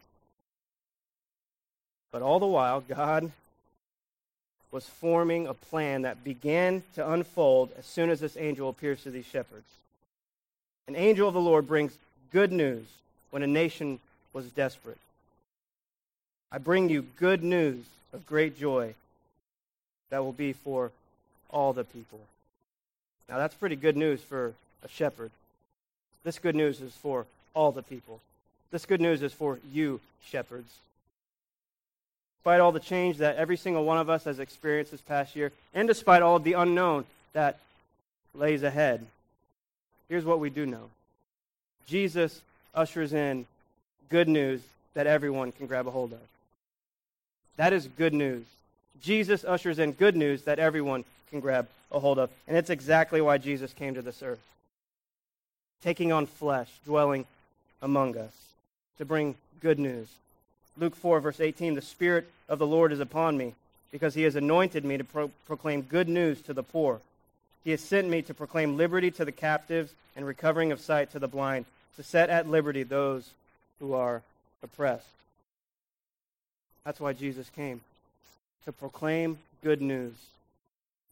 But 2.11 2.21
all 2.21 2.39
the 2.39 2.47
while, 2.47 2.81
God 2.81 3.31
was 4.71 4.85
forming 4.85 5.47
a 5.47 5.53
plan 5.53 6.03
that 6.03 6.23
began 6.23 6.83
to 6.95 7.11
unfold 7.11 7.71
as 7.77 7.85
soon 7.85 8.09
as 8.09 8.19
this 8.19 8.37
angel 8.37 8.69
appears 8.69 9.03
to 9.03 9.11
these 9.11 9.25
shepherds. 9.25 9.65
An 10.87 10.95
angel 10.95 11.27
of 11.27 11.33
the 11.33 11.39
Lord 11.39 11.67
brings 11.67 11.93
good 12.31 12.51
news 12.51 12.85
when 13.31 13.43
a 13.43 13.47
nation 13.47 13.99
was 14.33 14.45
desperate. 14.51 14.97
I 16.51 16.57
bring 16.57 16.89
you 16.89 17.05
good 17.17 17.43
news 17.43 17.85
of 18.11 18.25
great 18.25 18.59
joy 18.59 18.95
that 20.09 20.23
will 20.23 20.33
be 20.33 20.53
for 20.53 20.91
all 21.51 21.73
the 21.73 21.83
people. 21.83 22.19
Now, 23.27 23.37
that's 23.37 23.53
pretty 23.53 23.75
good 23.75 23.97
news 23.97 24.21
for 24.21 24.53
a 24.83 24.87
shepherd. 24.87 25.29
This 26.23 26.39
good 26.39 26.55
news 26.55 26.81
is 26.81 26.93
for 26.93 27.25
all 27.53 27.71
the 27.71 27.83
people. 27.83 28.19
This 28.71 28.85
good 28.85 29.01
news 29.01 29.23
is 29.23 29.33
for 29.33 29.59
you, 29.71 29.99
shepherds. 30.25 30.71
Despite 32.37 32.61
all 32.61 32.71
the 32.71 32.79
change 32.79 33.17
that 33.17 33.35
every 33.35 33.57
single 33.57 33.83
one 33.83 33.97
of 33.97 34.09
us 34.09 34.23
has 34.23 34.39
experienced 34.39 34.91
this 34.91 35.01
past 35.01 35.35
year, 35.35 35.51
and 35.73 35.87
despite 35.87 36.21
all 36.21 36.35
of 36.35 36.43
the 36.43 36.53
unknown 36.53 37.05
that 37.33 37.57
lays 38.33 38.63
ahead, 38.63 39.05
here's 40.07 40.25
what 40.25 40.39
we 40.39 40.49
do 40.49 40.65
know 40.65 40.89
Jesus 41.87 42.41
ushers 42.75 43.13
in 43.13 43.45
good 44.09 44.29
news 44.29 44.61
that 44.93 45.07
everyone 45.07 45.51
can 45.51 45.67
grab 45.67 45.87
a 45.87 45.91
hold 45.91 46.13
of. 46.13 46.19
That 47.57 47.73
is 47.73 47.87
good 47.97 48.13
news. 48.13 48.45
Jesus 49.01 49.43
ushers 49.43 49.79
in 49.79 49.91
good 49.91 50.15
news 50.15 50.43
that 50.43 50.59
everyone 50.59 51.03
can 51.29 51.39
grab 51.39 51.67
a 51.91 51.99
hold 51.99 52.19
of. 52.19 52.29
And 52.47 52.55
it's 52.55 52.69
exactly 52.69 53.21
why 53.21 53.37
Jesus 53.37 53.73
came 53.73 53.95
to 53.95 54.01
this 54.01 54.23
earth, 54.23 54.39
taking 55.83 56.11
on 56.11 56.25
flesh, 56.25 56.69
dwelling 56.85 57.25
among 57.81 58.17
us 58.17 58.48
to 58.99 59.05
bring 59.05 59.35
good 59.61 59.79
news. 59.79 60.07
Luke 60.77 60.95
4, 60.95 61.19
verse 61.19 61.39
18 61.39 61.73
The 61.73 61.81
Spirit 61.81 62.29
of 62.47 62.59
the 62.59 62.67
Lord 62.67 62.91
is 62.91 62.99
upon 62.99 63.37
me, 63.37 63.55
because 63.91 64.13
he 64.13 64.23
has 64.23 64.35
anointed 64.35 64.85
me 64.85 64.97
to 64.97 65.03
pro- 65.03 65.31
proclaim 65.47 65.81
good 65.81 66.07
news 66.07 66.41
to 66.41 66.53
the 66.53 66.63
poor. 66.63 67.01
He 67.63 67.71
has 67.71 67.81
sent 67.81 68.07
me 68.07 68.21
to 68.23 68.33
proclaim 68.33 68.77
liberty 68.77 69.09
to 69.11 69.25
the 69.25 69.31
captives 69.31 69.91
and 70.15 70.25
recovering 70.25 70.71
of 70.71 70.79
sight 70.79 71.11
to 71.11 71.19
the 71.19 71.27
blind, 71.27 71.65
to 71.95 72.03
set 72.03 72.29
at 72.29 72.47
liberty 72.47 72.83
those 72.83 73.29
who 73.79 73.93
are 73.93 74.21
oppressed. 74.61 75.07
That's 76.85 76.99
why 76.99 77.13
Jesus 77.13 77.49
came, 77.49 77.81
to 78.65 78.71
proclaim 78.71 79.37
good 79.63 79.81
news. 79.81 80.13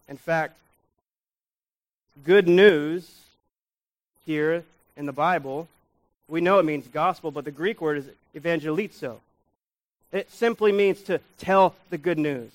In 0.08 0.18
fact, 0.18 0.58
good 2.24 2.48
news 2.48 3.12
here 4.26 4.64
in 4.96 5.06
the 5.06 5.14
Bible, 5.14 5.68
we 6.28 6.42
know 6.42 6.60
it 6.60 6.66
means 6.66 6.88
gospel, 6.88 7.32
but 7.32 7.46
the 7.46 7.52
Greek 7.52 7.82
word 7.82 7.98
is 7.98 8.06
evangelizo. 8.36 9.18
It 10.12 10.32
simply 10.32 10.72
means 10.72 11.02
to 11.04 11.20
tell 11.38 11.76
the 11.90 11.98
good 11.98 12.18
news. 12.18 12.52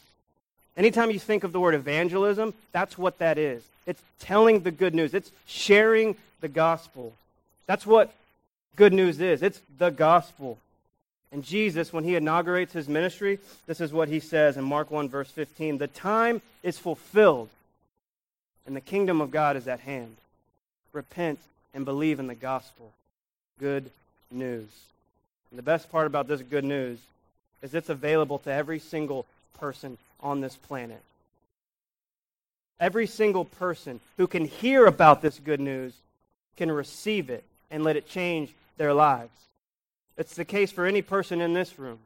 Anytime 0.77 1.11
you 1.11 1.19
think 1.19 1.45
of 1.45 1.53
the 1.53 1.61
word 1.61 1.75
evangelism, 1.75 2.55
that's 2.73 2.97
what 2.97 3.19
that 3.19 3.39
is. 3.39 3.63
It's 3.87 4.03
telling 4.21 4.61
the 4.61 4.71
good 4.71 4.95
news, 4.95 5.13
it's 5.13 5.31
sharing 5.47 6.17
the 6.41 6.49
gospel. 6.49 7.13
That's 7.67 7.87
what 7.87 8.13
good 8.77 8.93
news 8.93 9.21
is. 9.21 9.43
It's 9.43 9.61
the 9.79 9.91
gospel. 9.91 10.59
And 11.31 11.43
Jesus, 11.45 11.93
when 11.93 12.05
he 12.05 12.15
inaugurates 12.15 12.73
his 12.73 12.89
ministry, 12.89 13.39
this 13.67 13.81
is 13.81 13.93
what 13.93 14.09
he 14.09 14.21
says 14.21 14.57
in 14.57 14.65
Mark 14.65 14.91
1, 14.91 15.09
verse 15.09 15.31
15 15.31 15.79
The 15.79 15.87
time 15.87 16.43
is 16.63 16.79
fulfilled, 16.79 17.49
and 18.67 18.77
the 18.77 18.81
kingdom 18.81 19.21
of 19.21 19.31
God 19.31 19.57
is 19.57 19.67
at 19.67 19.81
hand. 19.81 20.17
Repent 20.93 21.39
and 21.75 21.85
believe 21.85 22.21
in 22.21 22.27
the 22.27 22.35
gospel. 22.35 22.93
Good 23.63 23.89
news. 24.33 24.67
And 25.51 25.59
the 25.59 25.63
best 25.63 25.89
part 25.93 26.09
about 26.09 26.27
this 26.27 26.43
good 26.43 26.65
news 26.65 26.99
is 27.63 27.73
it's 27.75 27.91
available 27.91 28.41
to 28.41 28.53
every 28.53 28.81
single 28.81 29.25
person 29.61 29.99
on 30.19 30.41
this 30.41 30.57
planet. 30.57 31.01
Every 32.81 33.07
single 33.07 33.45
person 33.45 34.01
who 34.17 34.27
can 34.27 34.47
hear 34.47 34.87
about 34.87 35.23
this 35.23 35.39
good 35.39 35.61
news 35.61 35.95
can 36.57 36.73
receive 36.73 37.31
it 37.31 37.45
and 37.71 37.85
let 37.85 37.95
it 37.95 38.09
change 38.09 38.51
their 38.79 38.93
lives. 38.93 39.31
It's 40.19 40.35
the 40.35 40.45
case 40.45 40.73
for 40.73 40.85
any 40.85 41.01
person 41.01 41.41
in 41.41 41.53
this 41.53 41.79
room. 41.79 42.01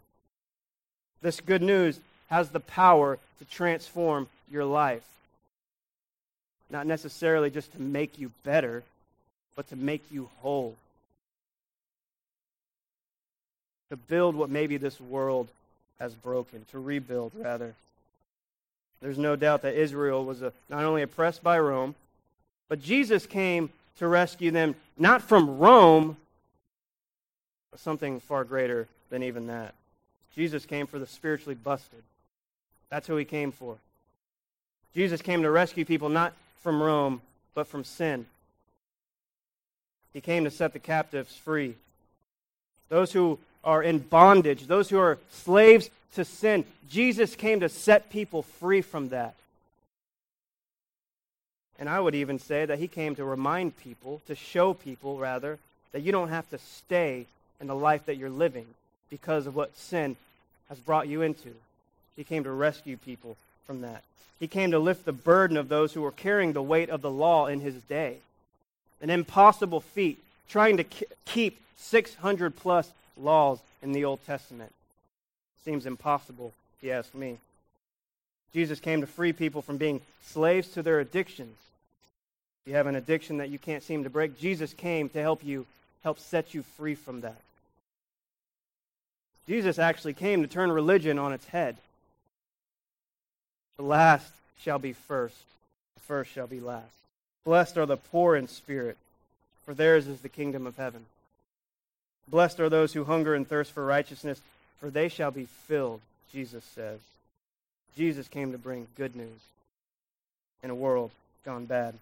This 1.22 1.40
good 1.40 1.62
news 1.62 1.98
has 2.28 2.50
the 2.50 2.60
power 2.60 3.18
to 3.38 3.44
transform 3.46 4.28
your 4.52 4.66
life. 4.66 5.06
Not 6.68 6.86
necessarily 6.86 7.48
just 7.48 7.72
to 7.72 7.80
make 7.80 8.18
you 8.18 8.30
better, 8.44 8.82
but 9.54 9.66
to 9.70 9.76
make 9.76 10.02
you 10.10 10.28
whole. 10.42 10.76
To 13.90 13.96
build 13.96 14.34
what 14.34 14.50
maybe 14.50 14.76
this 14.76 15.00
world 15.00 15.48
has 16.00 16.12
broken, 16.14 16.64
to 16.70 16.78
rebuild, 16.78 17.32
rather. 17.34 17.74
There's 19.00 19.18
no 19.18 19.36
doubt 19.36 19.62
that 19.62 19.74
Israel 19.74 20.24
was 20.24 20.42
a, 20.42 20.52
not 20.68 20.84
only 20.84 21.02
oppressed 21.02 21.42
by 21.42 21.58
Rome, 21.58 21.94
but 22.68 22.82
Jesus 22.82 23.26
came 23.26 23.70
to 23.98 24.08
rescue 24.08 24.50
them 24.50 24.74
not 24.98 25.22
from 25.22 25.58
Rome, 25.58 26.16
but 27.70 27.80
something 27.80 28.20
far 28.20 28.44
greater 28.44 28.88
than 29.10 29.22
even 29.22 29.46
that. 29.46 29.74
Jesus 30.34 30.66
came 30.66 30.86
for 30.86 30.98
the 30.98 31.06
spiritually 31.06 31.54
busted. 31.54 32.02
That's 32.90 33.06
who 33.06 33.16
he 33.16 33.24
came 33.24 33.52
for. 33.52 33.76
Jesus 34.94 35.22
came 35.22 35.42
to 35.42 35.50
rescue 35.50 35.84
people 35.84 36.08
not 36.08 36.32
from 36.62 36.82
Rome, 36.82 37.20
but 37.54 37.66
from 37.66 37.84
sin. 37.84 38.26
He 40.12 40.20
came 40.20 40.44
to 40.44 40.50
set 40.50 40.72
the 40.72 40.78
captives 40.78 41.36
free. 41.36 41.74
Those 42.88 43.12
who 43.12 43.38
are 43.66 43.82
in 43.82 43.98
bondage, 43.98 44.66
those 44.66 44.88
who 44.88 44.98
are 44.98 45.18
slaves 45.30 45.90
to 46.14 46.24
sin. 46.24 46.64
Jesus 46.88 47.34
came 47.34 47.60
to 47.60 47.68
set 47.68 48.08
people 48.10 48.42
free 48.42 48.80
from 48.80 49.10
that. 49.10 49.34
And 51.78 51.90
I 51.90 52.00
would 52.00 52.14
even 52.14 52.38
say 52.38 52.64
that 52.64 52.78
he 52.78 52.88
came 52.88 53.16
to 53.16 53.24
remind 53.24 53.76
people, 53.76 54.22
to 54.28 54.34
show 54.34 54.72
people, 54.72 55.18
rather, 55.18 55.58
that 55.92 56.00
you 56.00 56.12
don't 56.12 56.28
have 56.28 56.48
to 56.50 56.58
stay 56.58 57.26
in 57.60 57.66
the 57.66 57.74
life 57.74 58.06
that 58.06 58.16
you're 58.16 58.30
living 58.30 58.66
because 59.10 59.46
of 59.46 59.54
what 59.54 59.76
sin 59.76 60.16
has 60.68 60.78
brought 60.78 61.08
you 61.08 61.20
into. 61.22 61.52
He 62.16 62.24
came 62.24 62.44
to 62.44 62.50
rescue 62.50 62.96
people 62.96 63.36
from 63.66 63.82
that. 63.82 64.02
He 64.38 64.46
came 64.46 64.70
to 64.70 64.78
lift 64.78 65.04
the 65.04 65.12
burden 65.12 65.56
of 65.56 65.68
those 65.68 65.92
who 65.92 66.02
were 66.02 66.12
carrying 66.12 66.52
the 66.52 66.62
weight 66.62 66.88
of 66.88 67.02
the 67.02 67.10
law 67.10 67.46
in 67.46 67.60
his 67.60 67.74
day. 67.74 68.18
An 69.02 69.10
impossible 69.10 69.80
feat, 69.80 70.18
trying 70.48 70.78
to 70.78 70.84
keep 71.24 71.60
600 71.76 72.56
plus 72.56 72.90
laws 73.16 73.58
in 73.82 73.92
the 73.92 74.04
Old 74.04 74.24
Testament. 74.26 74.72
Seems 75.64 75.86
impossible, 75.86 76.52
if 76.78 76.86
you 76.86 76.92
ask 76.92 77.14
me. 77.14 77.38
Jesus 78.52 78.80
came 78.80 79.00
to 79.00 79.06
free 79.06 79.32
people 79.32 79.62
from 79.62 79.76
being 79.76 80.00
slaves 80.24 80.68
to 80.68 80.82
their 80.82 81.00
addictions. 81.00 81.56
If 82.64 82.70
you 82.70 82.76
have 82.76 82.86
an 82.86 82.96
addiction 82.96 83.38
that 83.38 83.50
you 83.50 83.58
can't 83.58 83.82
seem 83.82 84.04
to 84.04 84.10
break, 84.10 84.38
Jesus 84.38 84.72
came 84.72 85.08
to 85.10 85.20
help 85.20 85.44
you, 85.44 85.66
help 86.02 86.18
set 86.18 86.54
you 86.54 86.62
free 86.62 86.94
from 86.94 87.20
that. 87.20 87.40
Jesus 89.46 89.78
actually 89.78 90.14
came 90.14 90.42
to 90.42 90.48
turn 90.48 90.72
religion 90.72 91.18
on 91.18 91.32
its 91.32 91.46
head. 91.46 91.76
The 93.76 93.84
last 93.84 94.32
shall 94.60 94.78
be 94.78 94.92
first, 94.92 95.36
the 95.94 96.00
first 96.00 96.32
shall 96.32 96.46
be 96.46 96.60
last. 96.60 96.84
Blessed 97.44 97.76
are 97.76 97.86
the 97.86 97.96
poor 97.96 98.34
in 98.34 98.48
spirit, 98.48 98.96
for 99.64 99.74
theirs 99.74 100.08
is 100.08 100.20
the 100.20 100.28
kingdom 100.28 100.66
of 100.66 100.76
heaven. 100.76 101.04
Blessed 102.28 102.60
are 102.60 102.68
those 102.68 102.92
who 102.92 103.04
hunger 103.04 103.34
and 103.34 103.48
thirst 103.48 103.72
for 103.72 103.84
righteousness, 103.84 104.40
for 104.80 104.90
they 104.90 105.08
shall 105.08 105.30
be 105.30 105.46
filled, 105.66 106.00
Jesus 106.32 106.64
says. 106.74 106.98
Jesus 107.96 108.28
came 108.28 108.52
to 108.52 108.58
bring 108.58 108.86
good 108.96 109.16
news 109.16 109.40
in 110.62 110.70
a 110.70 110.74
world 110.74 111.10
gone 111.46 111.64
bad. 111.64 111.94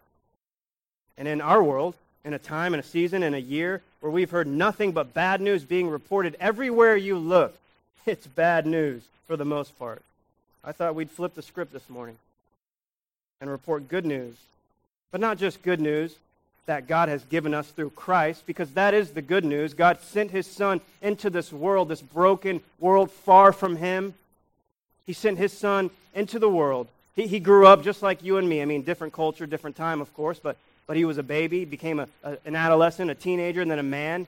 And 1.16 1.28
in 1.28 1.40
our 1.40 1.62
world, 1.62 1.95
in 2.25 2.33
a 2.33 2.38
time 2.38 2.73
and 2.73 2.83
a 2.83 2.87
season 2.87 3.23
and 3.23 3.35
a 3.35 3.40
year 3.40 3.83
where 4.00 4.11
we've 4.11 4.31
heard 4.31 4.47
nothing 4.47 4.93
but 4.93 5.14
bad 5.14 5.40
news 5.40 5.62
being 5.62 5.88
reported 5.88 6.35
everywhere 6.40 6.97
you 6.97 7.19
look, 7.19 7.54
it's 8.07 8.26
bad 8.26 8.66
news 8.66 9.02
for 9.26 9.37
the 9.37 9.45
most 9.45 9.78
part. 9.78 10.02
I 10.64 10.73
thought 10.73 10.95
we'd 10.95 11.11
flip 11.11 11.35
the 11.35 11.43
script 11.43 11.73
this 11.73 11.88
morning 11.90 12.16
and 13.40 13.50
report 13.50 13.88
good 13.88 14.07
news. 14.07 14.35
But 15.12 15.21
not 15.21 15.38
just 15.38 15.62
good 15.62 15.81
news, 15.81 16.16
that 16.66 16.87
God 16.87 17.09
has 17.09 17.25
given 17.25 17.52
us 17.52 17.68
through 17.68 17.90
Christ, 17.90 18.44
because 18.47 18.71
that 18.73 18.94
is 18.94 19.11
the 19.11 19.23
good 19.23 19.44
news. 19.44 19.75
God 19.75 20.00
sent 20.00 20.30
his 20.30 20.47
Son 20.47 20.80
into 21.02 21.28
this 21.28 21.52
world, 21.52 21.88
this 21.88 22.00
broken 22.00 22.61
world 22.78 23.11
far 23.11 23.52
from 23.52 23.76
him. 23.76 24.14
He 25.06 25.12
sent 25.12 25.38
his 25.38 25.52
Son 25.52 25.90
into 26.14 26.38
the 26.38 26.49
world. 26.49 26.88
He, 27.14 27.26
he 27.26 27.38
grew 27.38 27.66
up 27.66 27.85
just 27.85 28.02
like 28.02 28.23
you 28.23 28.38
and 28.38 28.49
me. 28.49 28.62
I 28.62 28.64
mean, 28.64 28.83
different 28.83 29.12
culture, 29.12 29.47
different 29.47 29.76
time, 29.76 30.00
of 30.00 30.14
course, 30.14 30.40
but, 30.42 30.56
but 30.87 30.97
he 30.97 31.04
was 31.04 31.18
a 31.18 31.23
baby, 31.23 31.64
became 31.64 32.00
a, 32.00 32.09
a, 32.23 32.38
an 32.47 32.56
adolescent, 32.56 33.11
a 33.11 33.14
teenager, 33.14 33.61
and 33.61 33.71
then 33.71 33.78
a 33.78 33.85
man. 33.85 34.26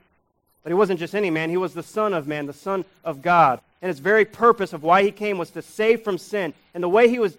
But 0.63 0.69
he 0.69 0.75
wasn't 0.75 0.99
just 0.99 1.15
any 1.15 1.31
man, 1.31 1.49
he 1.49 1.57
was 1.57 1.73
the 1.73 1.83
Son 1.83 2.13
of 2.13 2.27
man, 2.27 2.45
the 2.45 2.53
Son 2.53 2.85
of 3.03 3.21
God. 3.21 3.61
And 3.81 3.89
his 3.89 3.99
very 3.99 4.25
purpose 4.25 4.73
of 4.73 4.83
why 4.83 5.03
he 5.03 5.11
came 5.11 5.37
was 5.37 5.51
to 5.51 5.61
save 5.61 6.03
from 6.03 6.17
sin. 6.17 6.53
And 6.73 6.83
the 6.83 6.89
way 6.89 7.07
he 7.09 7.19
was 7.19 7.37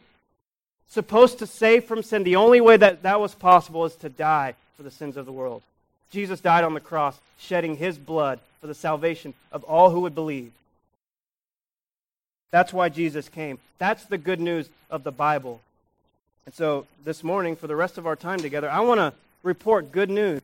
supposed 0.89 1.39
to 1.39 1.47
save 1.47 1.85
from 1.85 2.03
sin, 2.03 2.25
the 2.25 2.37
only 2.37 2.61
way 2.61 2.77
that 2.77 3.03
that 3.03 3.21
was 3.21 3.35
possible 3.35 3.85
is 3.85 3.95
to 3.97 4.09
die 4.09 4.55
for 4.79 4.85
the 4.85 4.91
sins 4.93 5.17
of 5.17 5.27
the 5.27 5.33
world. 5.33 5.61
Jesus 6.13 6.41
died 6.41 6.63
on 6.63 6.73
the 6.73 6.81
cross, 6.81 7.19
shedding 7.37 7.77
his 7.77 7.99
blood 7.99 8.39
for 8.61 8.69
the 8.69 8.75
salvation 8.75 9.35
of 9.51 9.65
all 9.65 9.91
who 9.91 10.01
would 10.01 10.15
believe. 10.15 10.53
That's 12.53 12.73
why 12.73 12.89
Jesus 12.89 13.29
came. 13.29 13.59
That's 13.79 14.05
the 14.05 14.17
good 14.17 14.39
news 14.39 14.69
of 14.89 15.03
the 15.03 15.11
Bible. 15.11 15.61
And 16.47 16.55
so 16.55 16.87
this 17.05 17.25
morning, 17.25 17.57
for 17.57 17.67
the 17.67 17.75
rest 17.75 17.99
of 17.99 18.07
our 18.07 18.15
time 18.15 18.39
together, 18.39 18.71
I 18.71 18.79
want 18.81 18.99
to 18.99 19.13
report 19.43 19.91
good 19.91 20.11
news, 20.11 20.41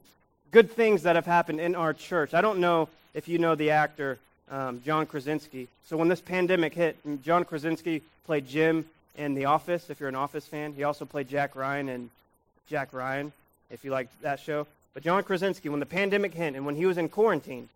good 0.50 0.68
things 0.68 1.04
that 1.04 1.14
have 1.14 1.26
happened 1.26 1.60
in 1.60 1.76
our 1.76 1.94
church. 1.94 2.34
I 2.34 2.40
don't 2.40 2.58
know 2.58 2.88
if 3.14 3.28
you 3.28 3.38
know 3.38 3.54
the 3.54 3.70
actor 3.70 4.18
um, 4.50 4.82
John 4.84 5.06
Krasinski. 5.06 5.68
So 5.86 5.96
when 5.96 6.08
this 6.08 6.20
pandemic 6.20 6.74
hit, 6.74 6.96
John 7.22 7.44
Krasinski 7.44 8.02
played 8.26 8.48
Jim 8.48 8.84
in 9.16 9.34
The 9.34 9.44
Office, 9.44 9.90
if 9.90 10.00
you're 10.00 10.08
an 10.08 10.16
Office 10.16 10.44
fan. 10.44 10.72
He 10.74 10.82
also 10.82 11.04
played 11.04 11.28
Jack 11.28 11.54
Ryan 11.54 11.88
in 11.88 12.10
Jack 12.68 12.92
Ryan 12.92 13.32
if 13.70 13.84
you 13.84 13.90
like 13.90 14.08
that 14.22 14.40
show. 14.40 14.66
But 14.92 15.02
John 15.02 15.22
Krasinski, 15.24 15.68
when 15.68 15.80
the 15.80 15.86
pandemic 15.86 16.34
hit 16.34 16.54
and 16.54 16.64
when 16.64 16.76
he 16.76 16.86
was 16.86 16.98
in 16.98 17.08
quarantine, 17.08 17.68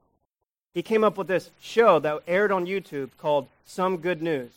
he 0.75 0.83
came 0.83 1.03
up 1.03 1.17
with 1.17 1.27
this 1.27 1.51
show 1.61 1.99
that 1.99 2.23
aired 2.29 2.53
on 2.53 2.67
YouTube 2.67 3.11
called 3.19 3.49
Some 3.67 3.97
Good 3.97 4.23
News, 4.23 4.51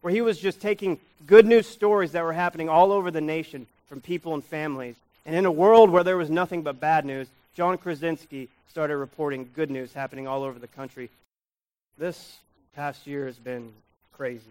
where 0.00 0.12
he 0.12 0.20
was 0.20 0.38
just 0.38 0.60
taking 0.60 0.98
good 1.26 1.46
news 1.46 1.66
stories 1.66 2.12
that 2.12 2.24
were 2.24 2.32
happening 2.32 2.68
all 2.68 2.90
over 2.90 3.10
the 3.10 3.20
nation 3.20 3.66
from 3.88 4.00
people 4.00 4.34
and 4.34 4.44
families. 4.44 4.96
And 5.24 5.36
in 5.36 5.46
a 5.46 5.52
world 5.52 5.90
where 5.90 6.04
there 6.04 6.16
was 6.16 6.30
nothing 6.30 6.62
but 6.62 6.80
bad 6.80 7.04
news, 7.04 7.28
John 7.54 7.78
Krasinski 7.78 8.48
started 8.68 8.96
reporting 8.96 9.48
good 9.54 9.70
news 9.70 9.92
happening 9.92 10.26
all 10.26 10.42
over 10.42 10.58
the 10.58 10.68
country. 10.68 11.10
This 11.98 12.38
past 12.74 13.06
year 13.06 13.26
has 13.26 13.36
been 13.36 13.72
crazy. 14.12 14.44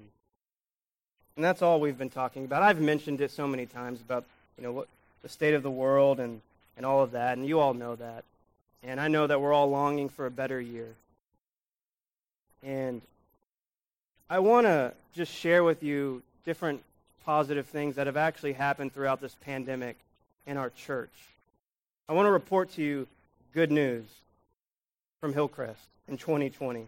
And 1.36 1.44
that's 1.44 1.62
all 1.62 1.80
we've 1.80 1.98
been 1.98 2.10
talking 2.10 2.46
about. 2.46 2.64
I've 2.64 2.82
mentioned 2.82 3.22
it 3.22 3.32
so 3.32 3.48
many 3.48 3.66
times 3.66 4.02
about, 4.02 4.26
you 4.58 4.64
know, 4.64 4.72
what 4.72 4.88
the 5.22 5.30
state 5.30 5.54
of 5.54 5.64
the 5.64 5.72
world 5.72 6.20
and, 6.20 6.42
and 6.76 6.86
all 6.86 7.02
of 7.02 7.12
that, 7.12 7.38
and 7.38 7.48
you 7.48 7.60
all 7.60 7.74
know 7.74 7.96
that. 7.96 8.24
And 8.84 9.00
I 9.00 9.08
know 9.08 9.28
that 9.28 9.42
we're 9.42 9.54
all 9.54 9.70
longing 9.70 10.10
for 10.10 10.26
a 10.26 10.32
better 10.32 10.62
year. 10.62 10.94
And 12.64 13.02
I 14.30 14.40
want 14.40 14.66
to 14.66 14.94
just 15.16 15.34
share 15.34 15.64
with 15.64 15.84
you 15.84 16.22
different 16.46 16.82
positive 17.26 17.66
things 17.66 17.96
that 17.96 18.08
have 18.08 18.18
actually 18.18 18.54
happened 18.54 18.94
throughout 18.94 19.20
this 19.20 19.36
pandemic 19.42 19.98
in 20.46 20.58
our 20.58 20.70
church. 20.70 21.12
I 22.08 22.14
want 22.14 22.26
to 22.28 22.32
report 22.32 22.72
to 22.74 22.82
you 22.82 23.08
good 23.54 23.72
news 23.72 24.06
from 25.20 25.34
Hillcrest 25.34 25.82
in 26.08 26.18
2020. 26.18 26.88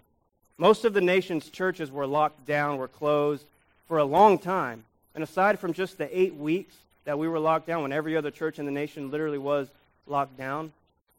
Most 0.58 0.86
of 0.86 0.94
the 0.94 1.02
nation's 1.02 1.50
churches 1.50 1.92
were 1.92 2.08
locked 2.08 2.46
down, 2.46 2.78
were 2.78 2.88
closed 2.88 3.46
for 3.88 3.98
a 3.98 4.06
long 4.06 4.38
time. 4.38 4.84
And 5.16 5.24
aside 5.24 5.60
from 5.60 5.74
just 5.74 5.98
the 5.98 6.18
eight 6.18 6.36
weeks 6.36 6.76
that 7.10 7.18
we 7.18 7.28
were 7.28 7.40
locked 7.40 7.66
down, 7.66 7.82
when 7.82 7.92
every 7.92 8.16
other 8.16 8.30
church 8.30 8.60
in 8.60 8.68
the 8.68 8.72
nation 8.72 9.10
literally 9.10 9.40
was 9.40 9.68
locked 10.06 10.38
down, 10.38 10.72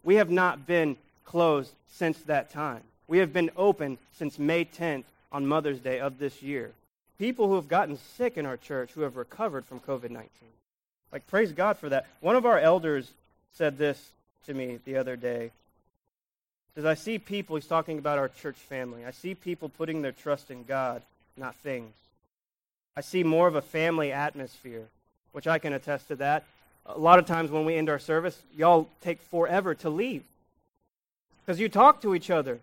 we 0.04 0.14
have 0.14 0.30
not 0.30 0.64
been 0.64 0.96
closed 1.24 1.72
since 1.90 2.16
that 2.20 2.52
time. 2.52 2.82
We 3.08 3.18
have 3.18 3.32
been 3.32 3.50
open 3.56 3.98
since 4.12 4.38
May 4.38 4.64
10th 4.66 5.02
on 5.32 5.48
Mother's 5.48 5.80
Day 5.80 5.98
of 5.98 6.20
this 6.20 6.44
year. 6.44 6.70
People 7.18 7.48
who 7.48 7.56
have 7.56 7.66
gotten 7.66 7.98
sick 8.16 8.36
in 8.36 8.46
our 8.46 8.56
church 8.56 8.92
who 8.92 9.00
have 9.00 9.16
recovered 9.16 9.64
from 9.64 9.80
COVID 9.80 10.10
19. 10.10 10.28
Like, 11.10 11.26
praise 11.26 11.50
God 11.50 11.76
for 11.76 11.88
that. 11.88 12.06
One 12.20 12.36
of 12.36 12.46
our 12.46 12.60
elders 12.60 13.10
said 13.54 13.76
this 13.76 14.10
to 14.46 14.54
me 14.54 14.78
the 14.84 14.96
other 14.96 15.16
day. 15.16 15.50
Because 16.72 16.86
I 16.86 16.94
see 16.94 17.18
people, 17.18 17.56
he's 17.56 17.66
talking 17.66 17.98
about 17.98 18.16
our 18.20 18.28
church 18.28 18.54
family. 18.54 19.04
I 19.04 19.10
see 19.10 19.34
people 19.34 19.68
putting 19.68 20.02
their 20.02 20.12
trust 20.12 20.52
in 20.52 20.62
God, 20.62 21.02
not 21.36 21.56
things. 21.56 21.94
I 22.96 23.00
see 23.00 23.24
more 23.24 23.48
of 23.48 23.56
a 23.56 23.60
family 23.60 24.12
atmosphere, 24.12 24.86
which 25.32 25.46
I 25.46 25.58
can 25.58 25.72
attest 25.72 26.08
to 26.08 26.16
that. 26.16 26.44
A 26.86 26.98
lot 26.98 27.18
of 27.18 27.26
times 27.26 27.50
when 27.50 27.64
we 27.64 27.76
end 27.76 27.88
our 27.88 27.98
service, 27.98 28.40
y'all 28.56 28.88
take 29.00 29.20
forever 29.20 29.74
to 29.76 29.90
leave. 29.90 30.24
Because 31.44 31.60
you 31.60 31.68
talk 31.68 32.02
to 32.02 32.14
each 32.14 32.30
other, 32.30 32.58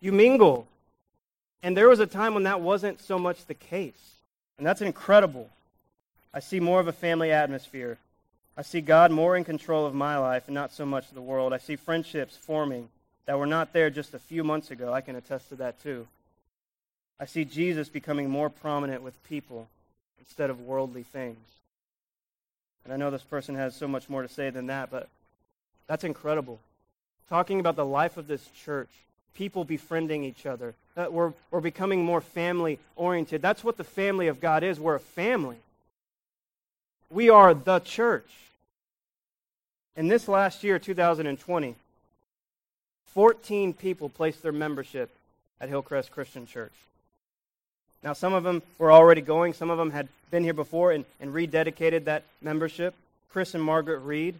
you 0.00 0.12
mingle. 0.12 0.66
And 1.62 1.76
there 1.76 1.88
was 1.88 2.00
a 2.00 2.06
time 2.06 2.34
when 2.34 2.42
that 2.44 2.60
wasn't 2.60 3.00
so 3.00 3.18
much 3.18 3.46
the 3.46 3.54
case. 3.54 4.14
And 4.58 4.66
that's 4.66 4.82
incredible. 4.82 5.48
I 6.32 6.40
see 6.40 6.60
more 6.60 6.80
of 6.80 6.88
a 6.88 6.92
family 6.92 7.32
atmosphere. 7.32 7.98
I 8.56 8.62
see 8.62 8.80
God 8.80 9.10
more 9.10 9.36
in 9.36 9.44
control 9.44 9.86
of 9.86 9.94
my 9.94 10.16
life 10.16 10.44
and 10.46 10.54
not 10.54 10.72
so 10.72 10.86
much 10.86 11.10
the 11.10 11.20
world. 11.20 11.52
I 11.52 11.58
see 11.58 11.76
friendships 11.76 12.36
forming 12.36 12.88
that 13.26 13.38
were 13.38 13.46
not 13.46 13.72
there 13.72 13.90
just 13.90 14.14
a 14.14 14.18
few 14.18 14.44
months 14.44 14.70
ago. 14.70 14.92
I 14.92 15.00
can 15.00 15.16
attest 15.16 15.48
to 15.48 15.56
that 15.56 15.82
too. 15.82 16.06
I 17.18 17.26
see 17.26 17.44
Jesus 17.44 17.88
becoming 17.88 18.28
more 18.28 18.50
prominent 18.50 19.02
with 19.02 19.22
people 19.24 19.68
instead 20.18 20.50
of 20.50 20.60
worldly 20.60 21.02
things. 21.02 21.38
And 22.84 22.92
I 22.92 22.96
know 22.96 23.10
this 23.10 23.22
person 23.22 23.54
has 23.54 23.74
so 23.74 23.88
much 23.88 24.08
more 24.08 24.22
to 24.22 24.28
say 24.28 24.50
than 24.50 24.66
that, 24.66 24.90
but 24.90 25.08
that's 25.86 26.04
incredible. 26.04 26.60
Talking 27.28 27.60
about 27.60 27.76
the 27.76 27.84
life 27.84 28.16
of 28.16 28.26
this 28.26 28.46
church, 28.64 28.90
people 29.34 29.64
befriending 29.64 30.24
each 30.24 30.46
other. 30.46 30.74
We're, 30.96 31.32
we're 31.50 31.60
becoming 31.60 32.04
more 32.04 32.20
family 32.20 32.78
oriented. 32.96 33.42
That's 33.42 33.64
what 33.64 33.76
the 33.76 33.84
family 33.84 34.28
of 34.28 34.40
God 34.40 34.62
is. 34.62 34.78
We're 34.78 34.94
a 34.94 35.00
family. 35.00 35.56
We 37.10 37.30
are 37.30 37.54
the 37.54 37.80
church. 37.80 38.30
In 39.96 40.08
this 40.08 40.28
last 40.28 40.64
year, 40.64 40.78
2020, 40.78 41.76
14 43.06 43.72
people 43.74 44.08
placed 44.08 44.42
their 44.42 44.52
membership 44.52 45.10
at 45.60 45.68
Hillcrest 45.68 46.10
Christian 46.10 46.46
Church. 46.46 46.72
Now, 48.04 48.12
some 48.12 48.34
of 48.34 48.44
them 48.44 48.62
were 48.78 48.92
already 48.92 49.22
going, 49.22 49.54
some 49.54 49.70
of 49.70 49.78
them 49.78 49.90
had 49.90 50.08
been 50.30 50.44
here 50.44 50.52
before 50.52 50.92
and, 50.92 51.06
and 51.20 51.32
rededicated 51.32 52.04
that 52.04 52.22
membership. 52.42 52.94
Chris 53.32 53.54
and 53.54 53.64
Margaret 53.64 54.00
Reed, 54.00 54.34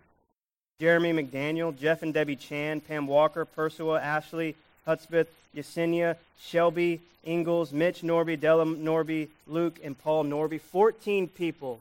Jeremy 0.79 1.15
McDaniel, 1.15 1.77
Jeff 1.77 2.03
and 2.03 2.13
Debbie 2.13 2.37
Chan, 2.37 2.83
Pam 2.83 3.07
Walker, 3.07 3.47
Persua, 3.47 4.01
Ashley, 4.01 4.55
Hudspeth, 4.87 5.29
Yesenia, 5.57 6.17
Shelby, 6.39 7.01
Ingalls, 7.27 7.73
Mitch 7.73 8.03
Norby, 8.03 8.39
Della 8.39 8.67
Norby, 8.67 9.29
Luke, 9.47 9.81
and 9.83 9.99
Paul 9.99 10.25
Norby. 10.25 10.61
14 10.61 11.27
people 11.29 11.81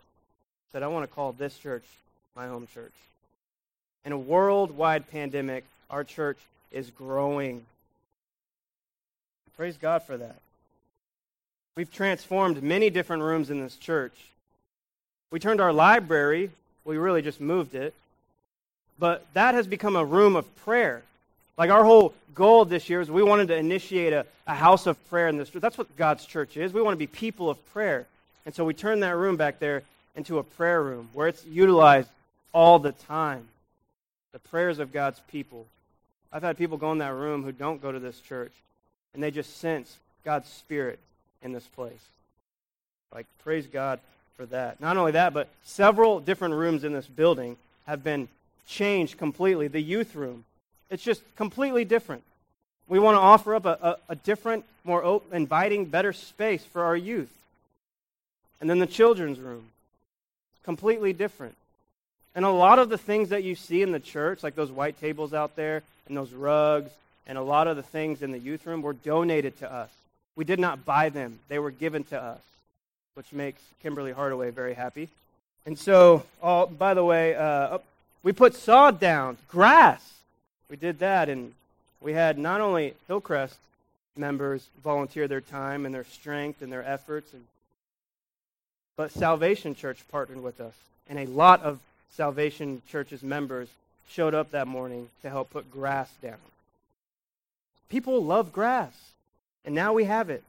said, 0.72 0.84
I 0.84 0.88
want 0.88 1.04
to 1.04 1.14
call 1.14 1.34
this 1.34 1.58
church 1.58 1.84
my 2.34 2.48
home 2.48 2.66
church. 2.74 2.94
In 4.06 4.14
a 4.14 4.18
worldwide 4.18 5.12
pandemic, 5.12 5.66
our 5.90 6.06
church 6.06 6.38
is 6.72 6.90
growing. 6.92 7.66
Praise 9.58 9.76
God 9.76 10.02
for 10.04 10.18
that. 10.18 10.43
We've 11.76 11.92
transformed 11.92 12.62
many 12.62 12.90
different 12.90 13.24
rooms 13.24 13.50
in 13.50 13.60
this 13.60 13.76
church. 13.76 14.14
We 15.32 15.40
turned 15.40 15.60
our 15.60 15.74
library, 15.74 16.52
we 16.86 16.98
really 16.98 17.24
just 17.24 17.42
moved 17.42 17.74
it, 17.74 17.96
but 19.00 19.26
that 19.34 19.56
has 19.56 19.66
become 19.66 19.96
a 19.96 20.06
room 20.06 20.36
of 20.36 20.56
prayer. 20.58 21.02
Like 21.58 21.72
our 21.72 21.84
whole 21.84 22.14
goal 22.36 22.66
this 22.66 22.90
year 22.90 23.02
is 23.02 23.10
we 23.10 23.24
wanted 23.24 23.48
to 23.48 23.56
initiate 23.56 24.14
a, 24.14 24.26
a 24.46 24.54
house 24.54 24.86
of 24.86 25.04
prayer 25.10 25.28
in 25.28 25.38
this. 25.38 25.50
Church. 25.50 25.62
That's 25.62 25.78
what 25.78 25.96
God's 25.98 26.26
church 26.26 26.58
is. 26.58 26.74
We 26.74 26.82
want 26.82 26.94
to 26.94 27.00
be 27.00 27.08
people 27.08 27.50
of 27.50 27.74
prayer. 27.74 28.06
And 28.46 28.54
so 28.54 28.66
we 28.66 28.74
turned 28.74 29.02
that 29.04 29.16
room 29.16 29.38
back 29.38 29.60
there 29.60 29.84
into 30.16 30.38
a 30.38 30.44
prayer 30.44 30.84
room 30.84 31.10
where 31.14 31.28
it's 31.28 31.44
utilized 31.46 32.10
all 32.54 32.78
the 32.78 32.92
time. 32.92 33.48
The 34.32 34.40
prayers 34.40 34.80
of 34.80 34.92
God's 34.92 35.20
people. 35.32 35.66
I've 36.32 36.44
had 36.44 36.58
people 36.58 36.78
go 36.78 36.92
in 36.92 37.00
that 37.00 37.14
room 37.14 37.44
who 37.44 37.52
don't 37.52 37.82
go 37.82 37.92
to 37.92 38.00
this 38.00 38.20
church, 38.20 38.52
and 39.14 39.22
they 39.22 39.32
just 39.32 39.58
sense 39.58 39.98
God's 40.24 40.50
Spirit 40.50 41.00
in 41.44 41.52
this 41.52 41.68
place. 41.76 41.92
Like, 43.14 43.26
praise 43.44 43.68
God 43.68 44.00
for 44.38 44.46
that. 44.48 44.82
Not 44.82 44.98
only 44.98 45.12
that, 45.12 45.34
but 45.34 45.48
several 45.64 46.20
different 46.20 46.56
rooms 46.56 46.84
in 46.84 46.94
this 46.94 47.08
building 47.08 47.58
have 47.86 48.04
been 48.04 48.28
changed 48.68 49.18
completely. 49.18 49.68
The 49.68 49.82
youth 49.82 50.16
room, 50.16 50.46
it's 50.90 51.04
just 51.04 51.22
completely 51.36 51.86
different. 51.86 52.24
We 52.88 53.00
want 53.00 53.16
to 53.16 53.20
offer 53.20 53.56
up 53.56 53.66
a, 53.66 53.78
a, 53.82 54.14
a 54.14 54.16
different, 54.16 54.66
more 54.84 55.04
open, 55.04 55.36
inviting, 55.36 55.86
better 55.86 56.14
space 56.14 56.64
for 56.64 56.84
our 56.84 56.98
youth. 56.98 57.32
And 58.60 58.70
then 58.70 58.80
the 58.80 58.88
children's 58.88 59.40
room, 59.40 59.66
completely 60.64 61.14
different. 61.14 61.56
And 62.36 62.46
a 62.46 62.50
lot 62.50 62.80
of 62.80 62.90
the 62.90 62.98
things 62.98 63.30
that 63.30 63.44
you 63.44 63.56
see 63.56 63.82
in 63.82 63.92
the 63.92 64.00
church, 64.00 64.42
like 64.42 64.56
those 64.56 64.72
white 64.72 65.00
tables 65.00 65.34
out 65.34 65.56
there 65.56 65.84
and 66.08 66.18
those 66.18 66.32
rugs, 66.32 66.90
and 67.28 67.38
a 67.38 67.42
lot 67.42 67.68
of 67.68 67.76
the 67.76 67.84
things 67.84 68.22
in 68.22 68.32
the 68.32 68.40
youth 68.40 68.66
room 68.66 68.82
were 68.82 68.94
donated 68.94 69.58
to 69.60 69.72
us. 69.72 69.90
We 70.36 70.46
did 70.46 70.60
not 70.60 70.86
buy 70.86 71.10
them, 71.10 71.40
they 71.48 71.60
were 71.60 71.72
given 71.72 72.04
to 72.06 72.22
us, 72.22 72.42
which 73.16 73.32
makes 73.32 73.62
Kimberly 73.82 74.12
Hardaway 74.12 74.50
very 74.50 74.74
happy. 74.74 75.10
And 75.66 75.78
so, 75.78 76.24
oh, 76.42 76.66
by 76.66 76.94
the 76.94 77.06
way, 77.06 77.36
uh, 77.36 77.78
we 78.24 78.32
put 78.32 78.56
sod 78.56 79.00
down, 79.00 79.38
grass. 79.48 80.02
We 80.70 80.76
did 80.76 81.00
that, 81.00 81.30
and 81.30 81.54
we 82.02 82.14
had 82.14 82.38
not 82.38 82.62
only 82.62 82.96
Hillcrest 83.08 83.58
members 84.18 84.68
volunteer 84.84 85.28
their 85.28 85.42
time 85.42 85.86
and 85.86 85.94
their 85.94 86.04
strength 86.04 86.62
and 86.62 86.72
their 86.72 86.84
efforts, 86.84 87.34
and, 87.34 87.44
but 88.98 89.12
Salvation 89.12 89.76
Church 89.76 90.00
partnered 90.12 90.42
with 90.42 90.60
us. 90.60 90.74
And 91.10 91.20
a 91.20 91.26
lot 91.26 91.62
of 91.62 91.80
Salvation 92.16 92.82
Church's 92.90 93.24
members 93.24 93.70
showed 94.10 94.34
up 94.34 94.52
that 94.52 94.68
morning 94.68 95.10
to 95.22 95.30
help 95.30 95.50
put 95.50 95.72
grass 95.72 96.12
down. 96.22 96.38
People 97.90 98.24
love 98.24 98.52
grass. 98.52 98.94
And 99.66 99.74
now 99.76 99.94
we 99.94 100.04
have 100.06 100.30
it, 100.30 100.44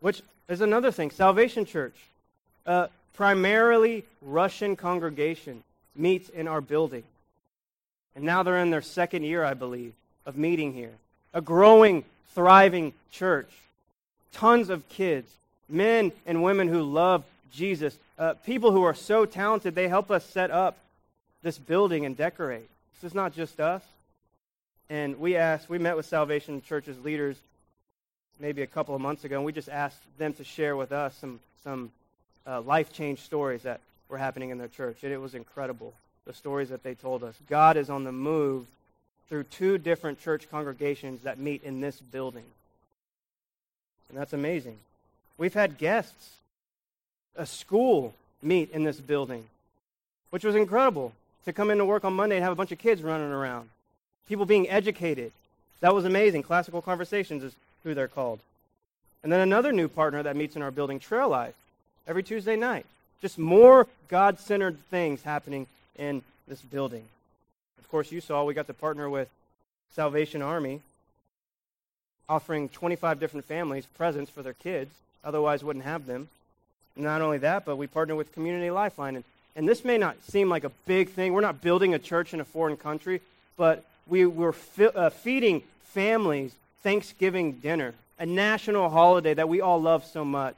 which 0.00 0.22
is 0.48 0.60
another 0.60 0.90
thing. 0.90 1.10
Salvation 1.10 1.64
Church, 1.64 1.96
a 2.66 2.88
primarily 3.14 4.04
Russian 4.20 4.76
congregation, 4.76 5.62
meets 5.96 6.28
in 6.28 6.48
our 6.48 6.60
building. 6.60 7.02
And 8.14 8.24
now 8.24 8.42
they're 8.42 8.58
in 8.58 8.70
their 8.70 8.82
second 8.82 9.24
year, 9.24 9.44
I 9.44 9.54
believe, 9.54 9.94
of 10.26 10.36
meeting 10.36 10.72
here. 10.74 10.92
A 11.34 11.40
growing, 11.40 12.04
thriving 12.34 12.92
church. 13.10 13.50
Tons 14.32 14.70
of 14.70 14.88
kids, 14.88 15.30
men 15.68 16.12
and 16.26 16.42
women 16.42 16.68
who 16.68 16.82
love 16.82 17.24
Jesus. 17.52 17.98
Uh, 18.18 18.34
people 18.46 18.70
who 18.70 18.82
are 18.82 18.94
so 18.94 19.26
talented, 19.26 19.74
they 19.74 19.88
help 19.88 20.10
us 20.10 20.24
set 20.24 20.50
up 20.50 20.76
this 21.42 21.58
building 21.58 22.06
and 22.06 22.16
decorate. 22.16 22.68
This 22.94 23.10
is 23.10 23.14
not 23.14 23.34
just 23.34 23.60
us. 23.60 23.82
And 24.88 25.18
we 25.18 25.36
asked, 25.36 25.68
we 25.68 25.78
met 25.78 25.96
with 25.96 26.06
Salvation 26.06 26.62
Church's 26.62 26.98
leaders 27.00 27.36
maybe 28.42 28.62
a 28.62 28.66
couple 28.66 28.92
of 28.92 29.00
months 29.00 29.22
ago, 29.22 29.36
and 29.36 29.44
we 29.44 29.52
just 29.52 29.68
asked 29.68 30.02
them 30.18 30.34
to 30.34 30.42
share 30.42 30.74
with 30.74 30.90
us 30.90 31.16
some, 31.16 31.38
some 31.62 31.92
uh, 32.44 32.60
life 32.60 32.92
change 32.92 33.20
stories 33.20 33.62
that 33.62 33.80
were 34.08 34.18
happening 34.18 34.50
in 34.50 34.58
their 34.58 34.68
church. 34.68 34.98
And 35.04 35.12
it 35.12 35.18
was 35.18 35.36
incredible, 35.36 35.94
the 36.26 36.34
stories 36.34 36.68
that 36.70 36.82
they 36.82 36.94
told 36.94 37.22
us. 37.22 37.36
God 37.48 37.76
is 37.76 37.88
on 37.88 38.02
the 38.02 38.10
move 38.10 38.66
through 39.28 39.44
two 39.44 39.78
different 39.78 40.20
church 40.20 40.50
congregations 40.50 41.22
that 41.22 41.38
meet 41.38 41.62
in 41.62 41.80
this 41.80 42.00
building. 42.00 42.44
And 44.08 44.18
that's 44.18 44.32
amazing. 44.32 44.76
We've 45.38 45.54
had 45.54 45.78
guests, 45.78 46.32
a 47.36 47.46
school 47.46 48.12
meet 48.42 48.72
in 48.72 48.82
this 48.82 49.00
building, 49.00 49.44
which 50.30 50.44
was 50.44 50.56
incredible 50.56 51.12
to 51.44 51.52
come 51.52 51.70
into 51.70 51.84
work 51.84 52.04
on 52.04 52.12
Monday 52.12 52.36
and 52.36 52.42
have 52.42 52.52
a 52.52 52.56
bunch 52.56 52.72
of 52.72 52.78
kids 52.78 53.02
running 53.02 53.30
around, 53.30 53.68
people 54.28 54.46
being 54.46 54.68
educated. 54.68 55.30
That 55.78 55.94
was 55.94 56.04
amazing. 56.04 56.42
Classical 56.42 56.82
Conversations 56.82 57.44
is 57.44 57.54
who 57.84 57.94
they're 57.94 58.08
called. 58.08 58.40
And 59.22 59.30
then 59.30 59.40
another 59.40 59.72
new 59.72 59.88
partner 59.88 60.22
that 60.22 60.36
meets 60.36 60.56
in 60.56 60.62
our 60.62 60.70
building, 60.70 60.98
Trail 60.98 61.28
Life, 61.28 61.54
every 62.06 62.22
Tuesday 62.22 62.56
night. 62.56 62.86
Just 63.20 63.38
more 63.38 63.86
God 64.08 64.40
centered 64.40 64.78
things 64.90 65.22
happening 65.22 65.66
in 65.96 66.22
this 66.48 66.60
building. 66.60 67.04
Of 67.78 67.88
course, 67.88 68.10
you 68.10 68.20
saw 68.20 68.44
we 68.44 68.54
got 68.54 68.66
to 68.66 68.74
partner 68.74 69.08
with 69.08 69.28
Salvation 69.94 70.42
Army, 70.42 70.80
offering 72.28 72.68
25 72.68 73.20
different 73.20 73.46
families 73.46 73.86
presents 73.96 74.30
for 74.30 74.42
their 74.42 74.54
kids, 74.54 74.92
otherwise, 75.22 75.62
wouldn't 75.62 75.84
have 75.84 76.06
them. 76.06 76.28
Not 76.96 77.22
only 77.22 77.38
that, 77.38 77.64
but 77.64 77.76
we 77.76 77.86
partner 77.86 78.16
with 78.16 78.32
Community 78.32 78.70
Lifeline. 78.70 79.16
And, 79.16 79.24
and 79.54 79.68
this 79.68 79.84
may 79.84 79.98
not 79.98 80.16
seem 80.24 80.48
like 80.48 80.64
a 80.64 80.72
big 80.86 81.10
thing. 81.10 81.32
We're 81.32 81.40
not 81.42 81.60
building 81.60 81.94
a 81.94 81.98
church 81.98 82.34
in 82.34 82.40
a 82.40 82.44
foreign 82.44 82.76
country, 82.76 83.20
but 83.56 83.84
we 84.06 84.26
were 84.26 84.52
fi- 84.52 84.86
uh, 84.86 85.10
feeding 85.10 85.62
families 85.84 86.52
Thanksgiving 86.82 87.52
dinner, 87.52 87.94
a 88.18 88.26
national 88.26 88.90
holiday 88.90 89.34
that 89.34 89.48
we 89.48 89.60
all 89.60 89.80
love 89.80 90.04
so 90.04 90.24
much. 90.24 90.56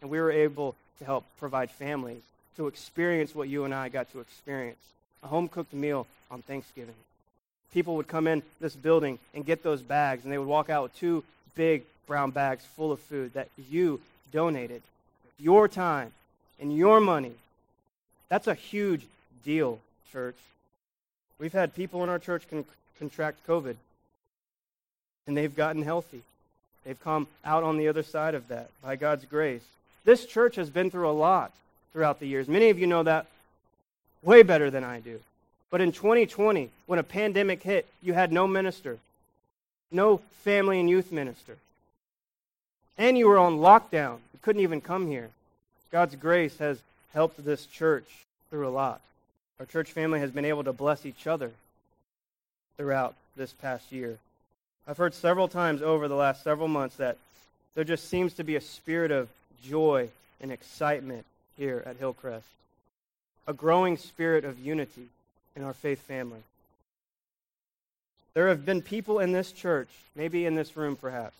And 0.00 0.10
we 0.10 0.18
were 0.18 0.32
able 0.32 0.74
to 0.98 1.04
help 1.04 1.24
provide 1.38 1.70
families 1.70 2.22
to 2.56 2.66
experience 2.66 3.34
what 3.34 3.48
you 3.48 3.64
and 3.64 3.74
I 3.74 3.88
got 3.88 4.10
to 4.12 4.20
experience 4.20 4.78
a 5.22 5.28
home 5.28 5.48
cooked 5.48 5.72
meal 5.72 6.06
on 6.30 6.42
Thanksgiving. 6.42 6.94
People 7.72 7.96
would 7.96 8.08
come 8.08 8.26
in 8.26 8.42
this 8.60 8.74
building 8.74 9.18
and 9.34 9.46
get 9.46 9.62
those 9.62 9.80
bags, 9.80 10.24
and 10.24 10.32
they 10.32 10.38
would 10.38 10.48
walk 10.48 10.68
out 10.68 10.82
with 10.82 10.96
two 10.96 11.24
big 11.54 11.84
brown 12.06 12.30
bags 12.30 12.64
full 12.76 12.92
of 12.92 13.00
food 13.00 13.32
that 13.34 13.48
you 13.70 14.00
donated. 14.32 14.82
Your 15.38 15.68
time 15.68 16.12
and 16.60 16.76
your 16.76 17.00
money. 17.00 17.32
That's 18.28 18.46
a 18.46 18.54
huge 18.54 19.06
deal, 19.44 19.78
church. 20.12 20.36
We've 21.38 21.52
had 21.52 21.74
people 21.74 22.02
in 22.02 22.08
our 22.08 22.18
church 22.18 22.44
con- 22.50 22.64
contract 22.98 23.46
COVID, 23.46 23.76
and 25.26 25.36
they've 25.36 25.54
gotten 25.54 25.82
healthy. 25.82 26.22
They've 26.84 27.02
come 27.02 27.26
out 27.44 27.62
on 27.62 27.76
the 27.76 27.88
other 27.88 28.02
side 28.02 28.34
of 28.34 28.48
that 28.48 28.68
by 28.82 28.96
God's 28.96 29.24
grace. 29.24 29.62
This 30.04 30.26
church 30.26 30.56
has 30.56 30.68
been 30.68 30.90
through 30.90 31.08
a 31.08 31.12
lot 31.12 31.52
throughout 31.92 32.18
the 32.18 32.26
years. 32.26 32.48
Many 32.48 32.70
of 32.70 32.78
you 32.78 32.86
know 32.86 33.02
that 33.04 33.26
way 34.22 34.42
better 34.42 34.70
than 34.70 34.84
I 34.84 35.00
do. 35.00 35.20
But 35.70 35.80
in 35.80 35.92
2020, 35.92 36.70
when 36.86 36.98
a 36.98 37.04
pandemic 37.04 37.62
hit, 37.62 37.86
you 38.02 38.12
had 38.12 38.32
no 38.32 38.46
minister, 38.46 38.98
no 39.90 40.18
family 40.42 40.80
and 40.80 40.90
youth 40.90 41.12
minister. 41.12 41.56
And 42.98 43.16
you 43.16 43.28
were 43.28 43.38
on 43.38 43.58
lockdown. 43.58 44.18
You 44.32 44.40
couldn't 44.42 44.62
even 44.62 44.80
come 44.80 45.06
here. 45.06 45.30
God's 45.90 46.14
grace 46.16 46.58
has 46.58 46.78
helped 47.14 47.44
this 47.44 47.66
church 47.66 48.08
through 48.50 48.68
a 48.68 48.70
lot. 48.70 49.00
Our 49.60 49.66
church 49.66 49.92
family 49.92 50.20
has 50.20 50.30
been 50.30 50.44
able 50.44 50.64
to 50.64 50.72
bless 50.72 51.06
each 51.06 51.26
other 51.26 51.52
throughout 52.76 53.14
this 53.36 53.52
past 53.52 53.92
year. 53.92 54.18
I've 54.86 54.96
heard 54.96 55.14
several 55.14 55.48
times 55.48 55.80
over 55.80 56.08
the 56.08 56.16
last 56.16 56.42
several 56.42 56.68
months 56.68 56.96
that 56.96 57.16
there 57.74 57.84
just 57.84 58.08
seems 58.08 58.34
to 58.34 58.44
be 58.44 58.56
a 58.56 58.60
spirit 58.60 59.10
of 59.10 59.28
joy 59.64 60.08
and 60.40 60.50
excitement 60.50 61.24
here 61.56 61.82
at 61.86 61.96
Hillcrest, 61.96 62.46
a 63.46 63.52
growing 63.52 63.96
spirit 63.96 64.44
of 64.44 64.58
unity 64.58 65.06
in 65.54 65.62
our 65.62 65.72
faith 65.72 66.00
family. 66.02 66.42
There 68.34 68.48
have 68.48 68.64
been 68.66 68.82
people 68.82 69.20
in 69.20 69.32
this 69.32 69.52
church, 69.52 69.88
maybe 70.16 70.46
in 70.46 70.54
this 70.54 70.76
room 70.76 70.96
perhaps, 70.96 71.36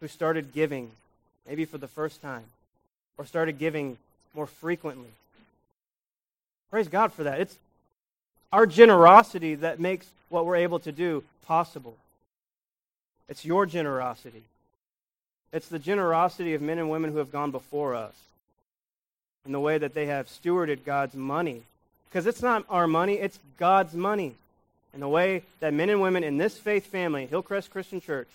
who 0.00 0.08
started 0.08 0.52
giving, 0.52 0.90
maybe 1.46 1.64
for 1.64 1.78
the 1.78 1.88
first 1.88 2.20
time, 2.22 2.44
or 3.18 3.24
started 3.24 3.58
giving 3.58 3.98
more 4.34 4.46
frequently. 4.46 5.10
Praise 6.70 6.88
God 6.88 7.12
for 7.12 7.24
that. 7.24 7.40
It's 7.40 7.56
our 8.52 8.66
generosity 8.66 9.54
that 9.56 9.78
makes 9.78 10.06
what 10.28 10.44
we're 10.44 10.56
able 10.56 10.80
to 10.80 10.92
do 10.92 11.22
possible. 11.46 11.94
It's 13.28 13.44
your 13.44 13.66
generosity. 13.66 14.42
It's 15.52 15.68
the 15.68 15.78
generosity 15.78 16.54
of 16.54 16.62
men 16.62 16.78
and 16.78 16.90
women 16.90 17.12
who 17.12 17.18
have 17.18 17.32
gone 17.32 17.50
before 17.50 17.94
us 17.94 18.14
in 19.44 19.52
the 19.52 19.60
way 19.60 19.78
that 19.78 19.94
they 19.94 20.06
have 20.06 20.26
stewarded 20.28 20.84
God's 20.84 21.14
money. 21.14 21.62
Because 22.08 22.26
it's 22.26 22.42
not 22.42 22.64
our 22.68 22.86
money, 22.86 23.14
it's 23.14 23.38
God's 23.58 23.94
money. 23.94 24.34
And 24.92 25.02
the 25.02 25.08
way 25.08 25.42
that 25.60 25.74
men 25.74 25.90
and 25.90 26.00
women 26.00 26.24
in 26.24 26.36
this 26.36 26.58
faith 26.58 26.86
family, 26.86 27.26
Hillcrest 27.26 27.70
Christian 27.70 28.00
Church, 28.00 28.28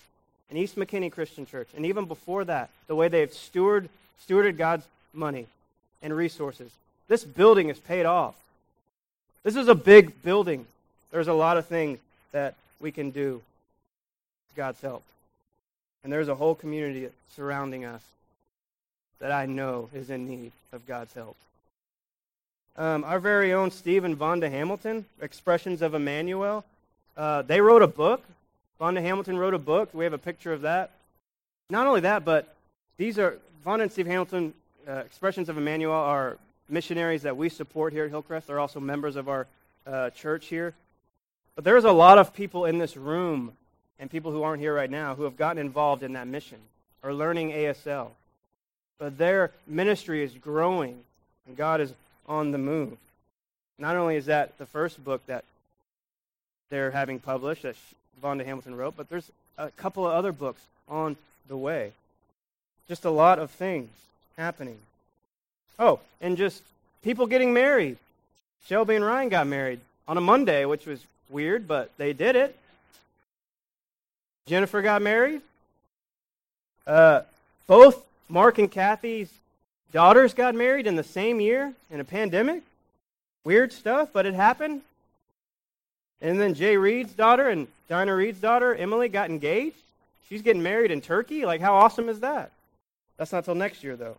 and 0.48 0.58
East 0.58 0.76
McKinney 0.76 1.10
Christian 1.10 1.46
Church, 1.46 1.68
and 1.76 1.86
even 1.86 2.04
before 2.04 2.44
that, 2.44 2.70
the 2.86 2.94
way 2.94 3.08
they've 3.08 3.32
steward, 3.32 3.88
stewarded 4.26 4.56
God's 4.56 4.86
money 5.12 5.46
and 6.02 6.14
resources. 6.14 6.70
This 7.08 7.24
building 7.24 7.68
is 7.68 7.78
paid 7.78 8.06
off. 8.06 8.34
This 9.42 9.56
is 9.56 9.68
a 9.68 9.74
big 9.74 10.22
building. 10.22 10.66
There's 11.10 11.28
a 11.28 11.32
lot 11.32 11.56
of 11.56 11.66
things 11.66 11.98
that 12.32 12.54
we 12.80 12.92
can 12.92 13.10
do 13.10 13.42
God's 14.56 14.80
help. 14.80 15.02
And 16.04 16.12
there's 16.12 16.28
a 16.28 16.34
whole 16.34 16.54
community 16.54 17.08
surrounding 17.34 17.84
us 17.84 18.02
that 19.20 19.30
I 19.32 19.46
know 19.46 19.88
is 19.94 20.10
in 20.10 20.26
need 20.28 20.52
of 20.72 20.86
God's 20.86 21.14
help. 21.14 21.36
Um, 22.76 23.04
our 23.04 23.20
very 23.20 23.52
own 23.52 23.70
Stephen 23.70 24.16
Vonda 24.16 24.50
Hamilton, 24.50 25.04
Expressions 25.20 25.82
of 25.82 25.94
Emmanuel, 25.94 26.64
uh, 27.16 27.42
they 27.42 27.60
wrote 27.60 27.82
a 27.82 27.86
book 27.86 28.22
Vonda 28.82 29.00
Hamilton 29.00 29.38
wrote 29.38 29.54
a 29.54 29.60
book. 29.60 29.90
We 29.92 30.02
have 30.02 30.12
a 30.12 30.18
picture 30.18 30.52
of 30.52 30.62
that. 30.62 30.90
Not 31.70 31.86
only 31.86 32.00
that, 32.00 32.24
but 32.24 32.52
these 32.96 33.16
are 33.16 33.38
Vonda 33.64 33.82
and 33.82 33.92
Steve 33.92 34.08
Hamilton, 34.08 34.52
uh, 34.88 34.94
Expressions 35.06 35.48
of 35.48 35.56
Emmanuel, 35.56 35.94
are 35.94 36.36
missionaries 36.68 37.22
that 37.22 37.36
we 37.36 37.48
support 37.48 37.92
here 37.92 38.06
at 38.06 38.10
Hillcrest. 38.10 38.48
They're 38.48 38.58
also 38.58 38.80
members 38.80 39.14
of 39.14 39.28
our 39.28 39.46
uh, 39.86 40.10
church 40.10 40.46
here. 40.46 40.74
But 41.54 41.62
there's 41.62 41.84
a 41.84 41.92
lot 41.92 42.18
of 42.18 42.34
people 42.34 42.64
in 42.64 42.78
this 42.78 42.96
room 42.96 43.52
and 43.98 44.10
people 44.10 44.32
who 44.32 44.42
aren't 44.42 44.60
here 44.60 44.74
right 44.74 44.90
now 44.90 45.14
who 45.14 45.24
have 45.24 45.36
gotten 45.36 45.58
involved 45.58 46.02
in 46.02 46.14
that 46.14 46.26
mission 46.26 46.58
or 47.02 47.12
learning 47.12 47.50
ASL. 47.50 48.08
But 48.98 49.18
their 49.18 49.50
ministry 49.66 50.22
is 50.22 50.32
growing, 50.34 50.98
and 51.46 51.56
God 51.56 51.80
is 51.80 51.92
on 52.28 52.50
the 52.52 52.58
move. 52.58 52.96
Not 53.78 53.96
only 53.96 54.16
is 54.16 54.26
that 54.26 54.56
the 54.58 54.66
first 54.66 55.02
book 55.04 55.24
that 55.26 55.44
they're 56.70 56.90
having 56.90 57.18
published 57.18 57.62
that 57.62 57.76
Vonda 58.22 58.44
Hamilton 58.44 58.76
wrote, 58.76 58.96
but 58.96 59.08
there's 59.10 59.30
a 59.58 59.70
couple 59.70 60.06
of 60.06 60.12
other 60.12 60.32
books 60.32 60.62
on 60.88 61.16
the 61.48 61.56
way. 61.56 61.92
Just 62.88 63.04
a 63.04 63.10
lot 63.10 63.38
of 63.38 63.50
things 63.50 63.90
happening. 64.36 64.78
Oh, 65.78 66.00
and 66.20 66.36
just 66.36 66.62
people 67.02 67.26
getting 67.26 67.52
married. 67.52 67.96
Shelby 68.66 68.94
and 68.94 69.04
Ryan 69.04 69.28
got 69.28 69.46
married 69.46 69.80
on 70.06 70.16
a 70.16 70.20
Monday, 70.20 70.64
which 70.64 70.86
was 70.86 71.04
weird, 71.28 71.66
but 71.66 71.90
they 71.96 72.12
did 72.12 72.36
it. 72.36 72.56
Jennifer 74.46 74.82
got 74.82 75.02
married. 75.02 75.40
Uh, 76.86 77.22
both 77.66 78.04
Mark 78.28 78.58
and 78.58 78.70
Kathy's 78.70 79.30
daughters 79.92 80.34
got 80.34 80.54
married 80.54 80.86
in 80.86 80.96
the 80.96 81.04
same 81.04 81.40
year 81.40 81.72
in 81.90 82.00
a 82.00 82.04
pandemic. 82.04 82.62
Weird 83.44 83.72
stuff, 83.72 84.10
but 84.12 84.26
it 84.26 84.34
happened. 84.34 84.82
And 86.20 86.40
then 86.40 86.54
Jay 86.54 86.76
Reed's 86.76 87.12
daughter 87.12 87.48
and 87.48 87.66
Dinah 87.88 88.14
Reed's 88.14 88.40
daughter, 88.40 88.74
Emily, 88.74 89.08
got 89.08 89.30
engaged. 89.30 89.76
She's 90.28 90.42
getting 90.42 90.62
married 90.62 90.90
in 90.90 91.00
Turkey. 91.00 91.44
Like, 91.44 91.60
how 91.60 91.74
awesome 91.74 92.08
is 92.08 92.20
that? 92.20 92.50
That's 93.16 93.32
not 93.32 93.44
till 93.44 93.54
next 93.54 93.84
year, 93.84 93.96
though. 93.96 94.16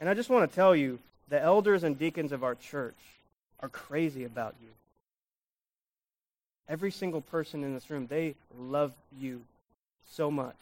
And 0.00 0.08
I 0.08 0.14
just 0.14 0.30
want 0.30 0.48
to 0.48 0.54
tell 0.54 0.74
you 0.74 0.98
the 1.28 1.40
elders 1.40 1.84
and 1.84 1.98
deacons 1.98 2.32
of 2.32 2.42
our 2.42 2.54
church 2.54 2.96
are 3.60 3.68
crazy 3.68 4.24
about 4.24 4.54
you. 4.62 4.68
Every 6.68 6.90
single 6.90 7.20
person 7.20 7.64
in 7.64 7.74
this 7.74 7.90
room, 7.90 8.06
they 8.06 8.34
love 8.58 8.92
you 9.20 9.42
so 10.14 10.30
much. 10.30 10.56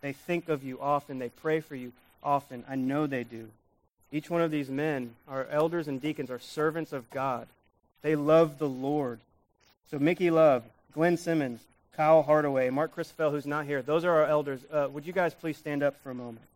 They 0.00 0.12
think 0.12 0.48
of 0.48 0.64
you 0.64 0.80
often. 0.80 1.18
They 1.18 1.28
pray 1.28 1.60
for 1.60 1.74
you 1.74 1.92
often. 2.22 2.64
I 2.68 2.74
know 2.76 3.06
they 3.06 3.24
do. 3.24 3.48
Each 4.12 4.30
one 4.30 4.42
of 4.42 4.50
these 4.50 4.68
men, 4.68 5.14
our 5.28 5.46
elders 5.50 5.88
and 5.88 6.00
deacons, 6.00 6.30
are 6.30 6.38
servants 6.38 6.92
of 6.92 7.10
God. 7.10 7.46
They 8.02 8.16
love 8.16 8.58
the 8.58 8.68
Lord. 8.68 9.20
So 9.90 9.98
Mickey 9.98 10.30
Love, 10.30 10.62
Glenn 10.92 11.16
Simmons, 11.16 11.60
Kyle 11.96 12.22
Hardaway, 12.22 12.70
Mark 12.70 12.92
Christopher, 12.92 13.30
who's 13.30 13.46
not 13.46 13.66
here. 13.66 13.82
Those 13.82 14.04
are 14.04 14.12
our 14.12 14.26
elders. 14.26 14.60
Uh, 14.70 14.88
would 14.92 15.06
you 15.06 15.12
guys 15.12 15.34
please 15.34 15.56
stand 15.56 15.82
up 15.82 15.94
for 16.02 16.10
a 16.10 16.14
moment? 16.14 16.46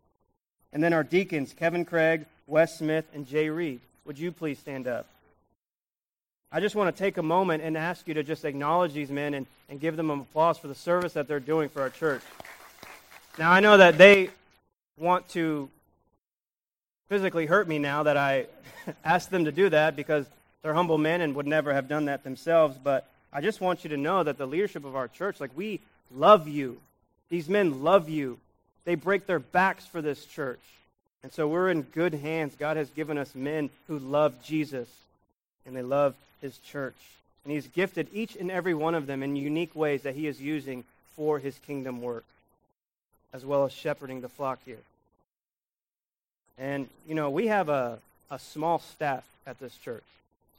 And 0.73 0.83
then 0.83 0.93
our 0.93 1.05
deacons, 1.05 1.55
Kevin 1.57 1.85
Craig, 1.85 2.27
Wes 2.47 2.79
Smith, 2.79 3.07
and 3.15 3.27
Jay 3.27 3.49
Reed. 3.49 3.81
Would 4.05 4.19
you 4.19 4.33
please 4.33 4.59
stand 4.59 4.87
up? 4.87 5.07
I 6.51 6.61
just 6.61 6.75
want 6.75 6.95
to 6.95 6.99
take 6.99 7.19
a 7.19 7.23
moment 7.23 7.63
and 7.63 7.77
ask 7.77 8.09
you 8.09 8.15
to 8.15 8.23
just 8.23 8.47
acknowledge 8.47 8.95
these 8.95 9.11
men 9.11 9.35
and, 9.35 9.47
and 9.69 9.79
give 9.79 9.97
them 9.97 10.11
an 10.11 10.21
applause 10.21 10.57
for 10.57 10.69
the 10.69 10.75
service 10.75 11.13
that 11.13 11.29
they're 11.29 11.41
doing 11.41 11.69
for 11.69 11.83
our 11.83 11.91
church. 11.91 12.23
Now, 13.39 13.53
I 13.53 13.61
know 13.61 13.77
that 13.77 13.99
they 13.99 14.31
want 14.97 15.29
to 15.31 15.69
physically 17.11 17.45
hurt 17.45 17.69
me 17.69 17.79
now 17.79 18.05
that 18.05 18.17
I 18.17 18.47
asked 19.05 19.31
them 19.31 19.45
to 19.45 19.53
do 19.53 19.69
that 19.69 19.95
because 19.95 20.25
they're 20.63 20.73
humble 20.73 20.97
men 20.97 21.21
and 21.21 21.35
would 21.35 21.47
never 21.47 21.75
have 21.75 21.87
done 21.87 22.07
that 22.07 22.25
themselves, 22.25 22.79
but 22.83 23.07
I 23.31 23.43
just 23.43 23.61
want 23.61 23.85
you 23.85 23.91
to 23.91 23.99
know 23.99 24.23
that 24.23 24.39
the 24.39 24.47
leadership 24.47 24.87
of 24.87 24.97
our 24.97 25.07
church, 25.07 25.41
like 25.41 25.51
we 25.55 25.81
love 26.15 26.49
you. 26.49 26.81
These 27.29 27.51
men 27.51 27.83
love 27.83 28.09
you. 28.09 28.39
They 28.87 28.95
break 28.95 29.27
their 29.27 29.39
backs 29.39 29.85
for 29.85 30.01
this 30.01 30.25
church. 30.25 30.61
And 31.23 31.31
so 31.31 31.47
we're 31.47 31.69
in 31.69 31.83
good 31.83 32.15
hands. 32.15 32.55
God 32.59 32.79
has 32.79 32.89
given 32.89 33.19
us 33.19 33.35
men 33.35 33.69
who 33.87 33.99
love 33.99 34.43
Jesus 34.43 34.89
and 35.67 35.77
they 35.77 35.83
love 35.83 36.15
his 36.41 36.59
church. 36.59 36.97
And 37.45 37.53
he's 37.53 37.67
gifted 37.69 38.09
each 38.13 38.37
and 38.37 38.51
every 38.51 38.75
one 38.75 38.95
of 38.95 39.07
them 39.07 39.23
in 39.23 39.37
unique 39.37 39.75
ways 39.75 40.03
that 40.03 40.15
he 40.15 40.27
is 40.27 40.41
using 40.41 40.85
for 41.17 41.39
his 41.39 41.59
kingdom 41.67 42.03
work, 42.03 42.25
as 43.33 43.45
well 43.45 43.65
as 43.65 43.73
shepherding 43.73 44.21
the 44.21 44.29
flock 44.29 44.59
here. 44.65 44.79
And, 46.59 46.89
you 47.07 47.15
know, 47.15 47.31
we 47.31 47.47
have 47.47 47.69
a, 47.69 47.99
a 48.31 48.39
small 48.39 48.79
staff 48.79 49.25
at 49.47 49.59
this 49.61 49.77
church. 49.77 50.05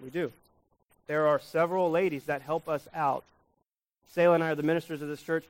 We 0.02 0.10
do. 0.10 0.32
There 1.08 1.28
are 1.28 1.40
several 1.40 1.92
ladies 1.92 2.26
that 2.26 2.42
help 2.42 2.70
us 2.70 2.88
out. 2.94 3.24
Selah 4.14 4.36
and 4.36 4.44
I 4.44 4.52
are 4.52 4.56
the 4.56 4.64
ministers 4.64 5.02
of 5.02 5.08
this 5.08 5.22
church. 5.22 5.44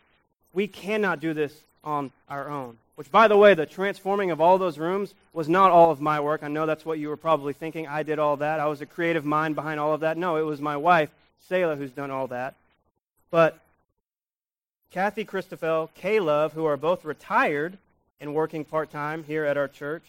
We 0.53 0.67
cannot 0.67 1.19
do 1.19 1.33
this 1.33 1.53
on 1.83 2.11
our 2.29 2.49
own. 2.49 2.77
Which, 2.95 3.11
by 3.11 3.29
the 3.29 3.37
way, 3.37 3.53
the 3.53 3.65
transforming 3.65 4.31
of 4.31 4.41
all 4.41 4.57
those 4.57 4.77
rooms 4.77 5.13
was 5.31 5.47
not 5.47 5.71
all 5.71 5.89
of 5.89 6.01
my 6.01 6.19
work. 6.19 6.43
I 6.43 6.49
know 6.49 6.65
that's 6.65 6.85
what 6.85 6.99
you 6.99 7.07
were 7.07 7.17
probably 7.17 7.53
thinking. 7.53 7.87
I 7.87 8.03
did 8.03 8.19
all 8.19 8.37
that. 8.37 8.59
I 8.59 8.65
was 8.65 8.81
a 8.81 8.85
creative 8.85 9.23
mind 9.23 9.55
behind 9.55 9.79
all 9.79 9.93
of 9.93 10.01
that. 10.01 10.17
No, 10.17 10.35
it 10.35 10.41
was 10.41 10.59
my 10.59 10.75
wife, 10.75 11.09
Selah, 11.47 11.77
who's 11.77 11.91
done 11.91 12.11
all 12.11 12.27
that. 12.27 12.55
But 13.31 13.57
Kathy 14.91 15.23
Christopher, 15.23 15.87
Love, 16.03 16.53
who 16.53 16.65
are 16.65 16.75
both 16.75 17.05
retired 17.05 17.77
and 18.19 18.35
working 18.35 18.65
part 18.65 18.91
time 18.91 19.23
here 19.23 19.45
at 19.45 19.55
our 19.55 19.67
church, 19.67 20.03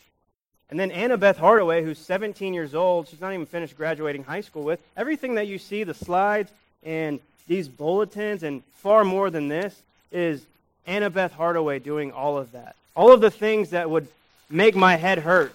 And 0.70 0.78
then 0.78 0.90
Annabeth 0.90 1.36
Hardaway, 1.36 1.82
who's 1.82 1.98
17 1.98 2.54
years 2.54 2.74
old, 2.74 3.08
she's 3.08 3.20
not 3.20 3.32
even 3.32 3.46
finished 3.46 3.76
graduating 3.76 4.22
high 4.22 4.40
school 4.40 4.62
with. 4.62 4.80
Everything 4.96 5.34
that 5.34 5.48
you 5.48 5.58
see, 5.58 5.82
the 5.82 5.94
slides 5.94 6.50
and 6.84 7.18
these 7.48 7.68
bulletins, 7.68 8.44
and 8.44 8.62
far 8.74 9.04
more 9.04 9.30
than 9.30 9.48
this, 9.48 9.82
is 10.12 10.42
Annabeth 10.90 11.30
Hardaway 11.30 11.78
doing 11.78 12.10
all 12.10 12.36
of 12.36 12.50
that. 12.50 12.74
All 12.96 13.12
of 13.12 13.20
the 13.20 13.30
things 13.30 13.70
that 13.70 13.88
would 13.88 14.08
make 14.50 14.74
my 14.74 14.96
head 14.96 15.18
hurt. 15.18 15.54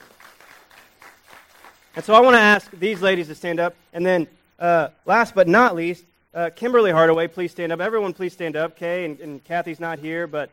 And 1.97 2.05
so 2.05 2.13
I 2.13 2.21
want 2.21 2.35
to 2.35 2.39
ask 2.39 2.71
these 2.71 3.01
ladies 3.01 3.27
to 3.27 3.35
stand 3.35 3.59
up. 3.59 3.75
And 3.91 4.05
then, 4.05 4.27
uh, 4.59 4.89
last 5.05 5.35
but 5.35 5.49
not 5.49 5.75
least, 5.75 6.05
uh, 6.33 6.51
Kimberly 6.55 6.91
Hardaway, 6.91 7.27
please 7.27 7.51
stand 7.51 7.73
up. 7.73 7.81
Everyone, 7.81 8.13
please 8.13 8.31
stand 8.31 8.55
up. 8.55 8.77
Kay 8.77 9.03
and, 9.03 9.19
and 9.19 9.43
Kathy's 9.43 9.81
not 9.81 9.99
here, 9.99 10.25
but 10.25 10.49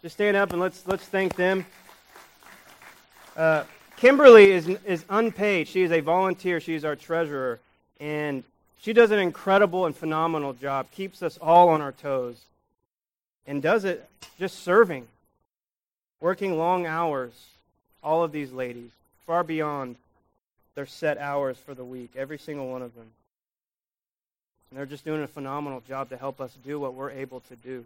just 0.00 0.14
stand 0.14 0.36
up 0.36 0.52
and 0.52 0.60
let's 0.60 0.86
let's 0.86 1.04
thank 1.04 1.34
them. 1.34 1.66
Uh, 3.36 3.64
Kimberly 3.96 4.50
is 4.50 4.68
is 4.86 5.04
unpaid. 5.10 5.66
She 5.68 5.82
is 5.82 5.90
a 5.90 6.00
volunteer. 6.00 6.60
She 6.60 6.74
is 6.74 6.84
our 6.84 6.96
treasurer, 6.96 7.58
and 8.00 8.44
she 8.80 8.92
does 8.92 9.10
an 9.10 9.18
incredible 9.18 9.86
and 9.86 9.96
phenomenal 9.96 10.52
job. 10.52 10.90
Keeps 10.92 11.22
us 11.22 11.36
all 11.40 11.68
on 11.68 11.80
our 11.80 11.92
toes, 11.92 12.36
and 13.46 13.62
does 13.62 13.84
it 13.84 14.08
just 14.38 14.62
serving, 14.62 15.06
working 16.20 16.56
long 16.56 16.86
hours. 16.86 17.32
All 18.02 18.24
of 18.24 18.32
these 18.32 18.50
ladies, 18.50 18.90
far 19.26 19.44
beyond 19.44 19.96
their 20.74 20.86
set 20.86 21.18
hours 21.18 21.58
for 21.58 21.74
the 21.74 21.84
week, 21.84 22.12
every 22.16 22.38
single 22.38 22.70
one 22.70 22.80
of 22.80 22.94
them. 22.94 23.06
And 24.70 24.78
they're 24.78 24.86
just 24.86 25.04
doing 25.04 25.22
a 25.22 25.26
phenomenal 25.26 25.82
job 25.86 26.08
to 26.08 26.16
help 26.16 26.40
us 26.40 26.56
do 26.64 26.80
what 26.80 26.94
we're 26.94 27.10
able 27.10 27.40
to 27.40 27.56
do. 27.56 27.84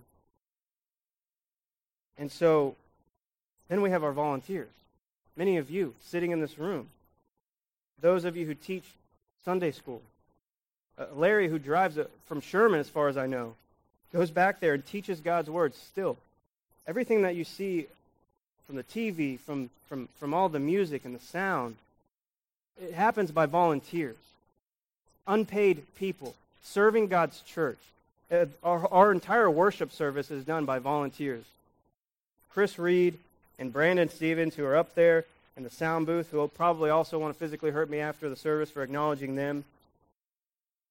And 2.17 2.31
so 2.31 2.77
then 3.69 3.83
we 3.83 3.91
have 3.91 4.05
our 4.05 4.13
volunteers. 4.13 4.69
Many 5.37 5.57
of 5.57 5.71
you 5.71 5.95
sitting 6.01 6.31
in 6.31 6.41
this 6.41 6.59
room. 6.59 6.89
Those 8.01 8.25
of 8.25 8.37
you 8.37 8.47
who 8.47 8.55
teach 8.55 8.85
Sunday 9.45 9.73
school. 9.73 10.03
Uh, 10.97 11.07
Larry, 11.15 11.49
who 11.49 11.59
drives 11.59 11.99
uh, 11.99 12.05
from 12.27 12.41
Sherman, 12.41 12.79
as 12.79 12.89
far 12.89 13.09
as 13.09 13.17
I 13.17 13.27
know, 13.27 13.55
goes 14.15 14.31
back 14.31 14.61
there 14.61 14.75
and 14.75 14.87
teaches 14.87 15.19
God's 15.21 15.51
word 15.51 15.75
still. 15.75 16.17
Everything 16.87 17.23
that 17.23 17.35
you 17.35 17.43
see 17.43 17.87
from 18.67 18.77
the 18.77 18.85
TV, 18.85 19.39
from, 19.41 19.71
from, 19.89 20.09
from 20.21 20.33
all 20.33 20.49
the 20.49 20.61
music 20.61 21.05
and 21.05 21.15
the 21.15 21.25
sound, 21.25 21.77
it 22.81 22.95
happens 22.95 23.33
by 23.33 23.47
volunteers, 23.47 24.17
unpaid 25.27 25.83
people 25.97 26.35
serving 26.63 27.09
God's 27.09 27.41
church. 27.41 27.79
Uh, 28.31 28.47
our, 28.63 28.89
our 28.93 29.13
entire 29.13 29.51
worship 29.51 29.93
service 29.93 30.31
is 30.31 30.45
done 30.45 30.65
by 30.65 30.79
volunteers. 30.79 31.45
Chris 32.53 32.79
Reed 32.79 33.19
and 33.59 33.73
Brandon 33.73 34.09
Stevens, 34.09 34.55
who 34.55 34.65
are 34.65 34.77
up 34.77 34.95
there 34.95 35.25
in 35.57 35.65
the 35.65 35.71
sound 35.71 36.07
booth, 36.07 36.31
who 36.31 36.37
will 36.37 36.49
probably 36.49 36.89
also 36.89 37.19
want 37.19 37.35
to 37.35 37.39
physically 37.39 37.73
hurt 37.73 37.91
me 37.91 37.99
after 37.99 38.29
the 38.29 38.37
service 38.37 38.71
for 38.71 38.83
acknowledging 38.83 39.35
them. 39.35 39.65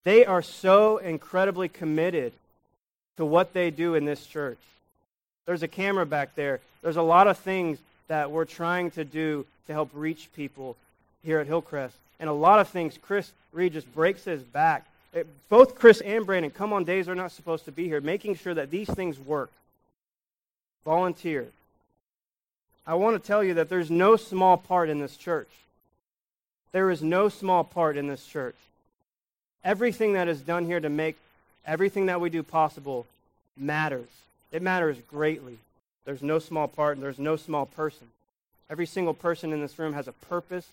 They 0.04 0.26
are 0.26 0.42
so 0.42 0.98
incredibly 0.98 1.70
committed 1.70 2.34
to 3.18 3.26
what 3.26 3.54
they 3.54 3.72
do 3.72 3.96
in 3.96 4.06
this 4.06 4.26
church. 4.26 4.58
There's 5.46 5.64
a 5.64 5.68
camera 5.68 6.06
back 6.06 6.36
there. 6.36 6.60
There's 6.82 6.98
a 6.98 7.02
lot 7.02 7.28
of 7.28 7.38
things 7.38 7.80
that 8.08 8.32
we're 8.32 8.46
trying 8.46 8.92
to 8.92 9.04
do 9.04 9.46
to 9.68 9.74
help 9.74 9.90
reach 9.94 10.30
people 10.36 10.76
here 11.24 11.40
at 11.40 11.48
Hillcrest. 11.48 11.96
And 12.20 12.30
a 12.30 12.34
lot 12.34 12.60
of 12.60 12.70
things, 12.70 12.98
Chris 13.02 13.32
Reed 13.52 13.74
just 13.74 13.94
breaks 13.94 14.24
his 14.24 14.42
back. 14.42 14.86
It, 15.14 15.28
both 15.50 15.76
Chris 15.76 16.02
and 16.02 16.26
Brandon 16.26 16.52
come 16.52 16.74
on 16.74 16.84
days 16.84 17.06
they're 17.06 17.16
not 17.16 17.32
supposed 17.32 17.66
to 17.66 17.72
be 17.72 17.88
here, 17.88 18.02
making 18.02 18.36
sure 18.36 18.54
that 18.54 18.72
these 18.72 18.90
things 18.90 19.20
work. 19.20 19.52
Volunteer. 20.86 21.48
I 22.86 22.96
want 22.96 23.22
to 23.22 23.26
tell 23.26 23.44
you 23.44 23.56
that 23.56 23.70
there's 23.70 23.92
no 23.92 24.16
small 24.16 24.58
part 24.58 24.90
in 24.90 25.00
this 25.00 25.16
church. 25.16 25.50
There 26.72 26.90
is 26.90 27.02
no 27.02 27.30
small 27.30 27.64
part 27.64 27.96
in 27.96 28.08
this 28.08 28.26
church. 28.26 28.56
Everything 29.64 30.14
that 30.14 30.28
is 30.28 30.42
done 30.42 30.66
here 30.66 30.80
to 30.80 30.90
make 30.90 31.16
everything 31.66 32.08
that 32.08 32.22
we 32.22 32.30
do 32.30 32.44
possible 32.44 33.06
matters. 33.58 34.10
It 34.52 34.62
matters 34.62 34.98
greatly. 35.10 35.58
There's 36.06 36.22
no 36.22 36.40
small 36.40 36.68
part 36.68 36.98
and 36.98 37.04
there's 37.04 37.20
no 37.20 37.36
small 37.36 37.66
person. 37.66 38.08
Every 38.70 38.86
single 38.86 39.14
person 39.14 39.54
in 39.54 39.62
this 39.62 39.78
room 39.78 39.94
has 39.94 40.08
a 40.08 40.12
purpose 40.14 40.68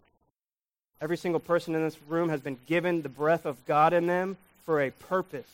Every 1.00 1.16
single 1.16 1.40
person 1.40 1.74
in 1.74 1.82
this 1.82 1.96
room 2.08 2.28
has 2.28 2.40
been 2.40 2.58
given 2.66 3.02
the 3.02 3.08
breath 3.08 3.46
of 3.46 3.64
God 3.66 3.92
in 3.92 4.06
them 4.06 4.36
for 4.66 4.82
a 4.82 4.90
purpose. 4.90 5.48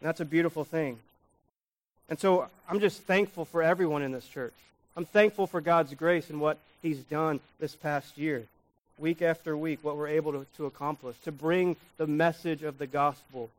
And 0.00 0.08
that's 0.08 0.20
a 0.20 0.24
beautiful 0.24 0.64
thing. 0.64 0.98
And 2.08 2.18
so 2.18 2.46
I'm 2.68 2.80
just 2.80 3.02
thankful 3.02 3.44
for 3.44 3.62
everyone 3.62 4.02
in 4.02 4.12
this 4.12 4.26
church. 4.26 4.54
I'm 4.96 5.04
thankful 5.04 5.46
for 5.46 5.60
God's 5.60 5.94
grace 5.94 6.30
and 6.30 6.40
what 6.40 6.58
He's 6.80 6.98
done 6.98 7.40
this 7.58 7.74
past 7.74 8.16
year, 8.16 8.44
week 8.98 9.20
after 9.20 9.56
week, 9.56 9.80
what 9.82 9.96
we're 9.96 10.08
able 10.08 10.32
to, 10.32 10.46
to 10.56 10.66
accomplish, 10.66 11.16
to 11.24 11.32
bring 11.32 11.76
the 11.98 12.06
message 12.06 12.62
of 12.62 12.78
the 12.78 12.86
gospel. 12.86 13.50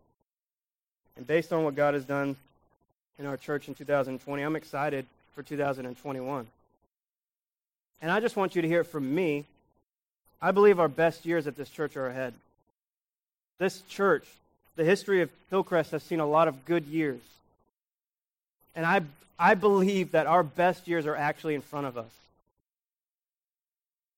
And 1.17 1.27
based 1.27 1.51
on 1.53 1.63
what 1.63 1.75
God 1.75 1.93
has 1.93 2.05
done 2.05 2.35
in 3.19 3.25
our 3.25 3.37
church 3.37 3.67
in 3.67 3.75
2020, 3.75 4.41
I'm 4.41 4.55
excited 4.55 5.05
for 5.35 5.43
2021. 5.43 6.47
And 8.01 8.11
I 8.11 8.19
just 8.19 8.35
want 8.35 8.55
you 8.55 8.61
to 8.61 8.67
hear 8.67 8.83
from 8.83 9.13
me 9.13 9.45
I 10.41 10.51
believe 10.51 10.79
our 10.79 10.87
best 10.87 11.25
years 11.25 11.45
at 11.45 11.55
this 11.55 11.69
church 11.69 11.95
are 11.95 12.07
ahead. 12.07 12.33
This 13.59 13.81
church, 13.81 14.27
the 14.75 14.83
history 14.83 15.21
of 15.21 15.29
Hillcrest 15.51 15.91
has 15.91 16.01
seen 16.01 16.19
a 16.19 16.25
lot 16.25 16.47
of 16.47 16.65
good 16.65 16.85
years. 16.85 17.21
And 18.75 18.85
I, 18.85 19.01
I 19.37 19.53
believe 19.53 20.13
that 20.13 20.25
our 20.25 20.41
best 20.41 20.87
years 20.87 21.05
are 21.05 21.15
actually 21.15 21.53
in 21.53 21.61
front 21.61 21.85
of 21.85 21.97
us. 21.97 22.09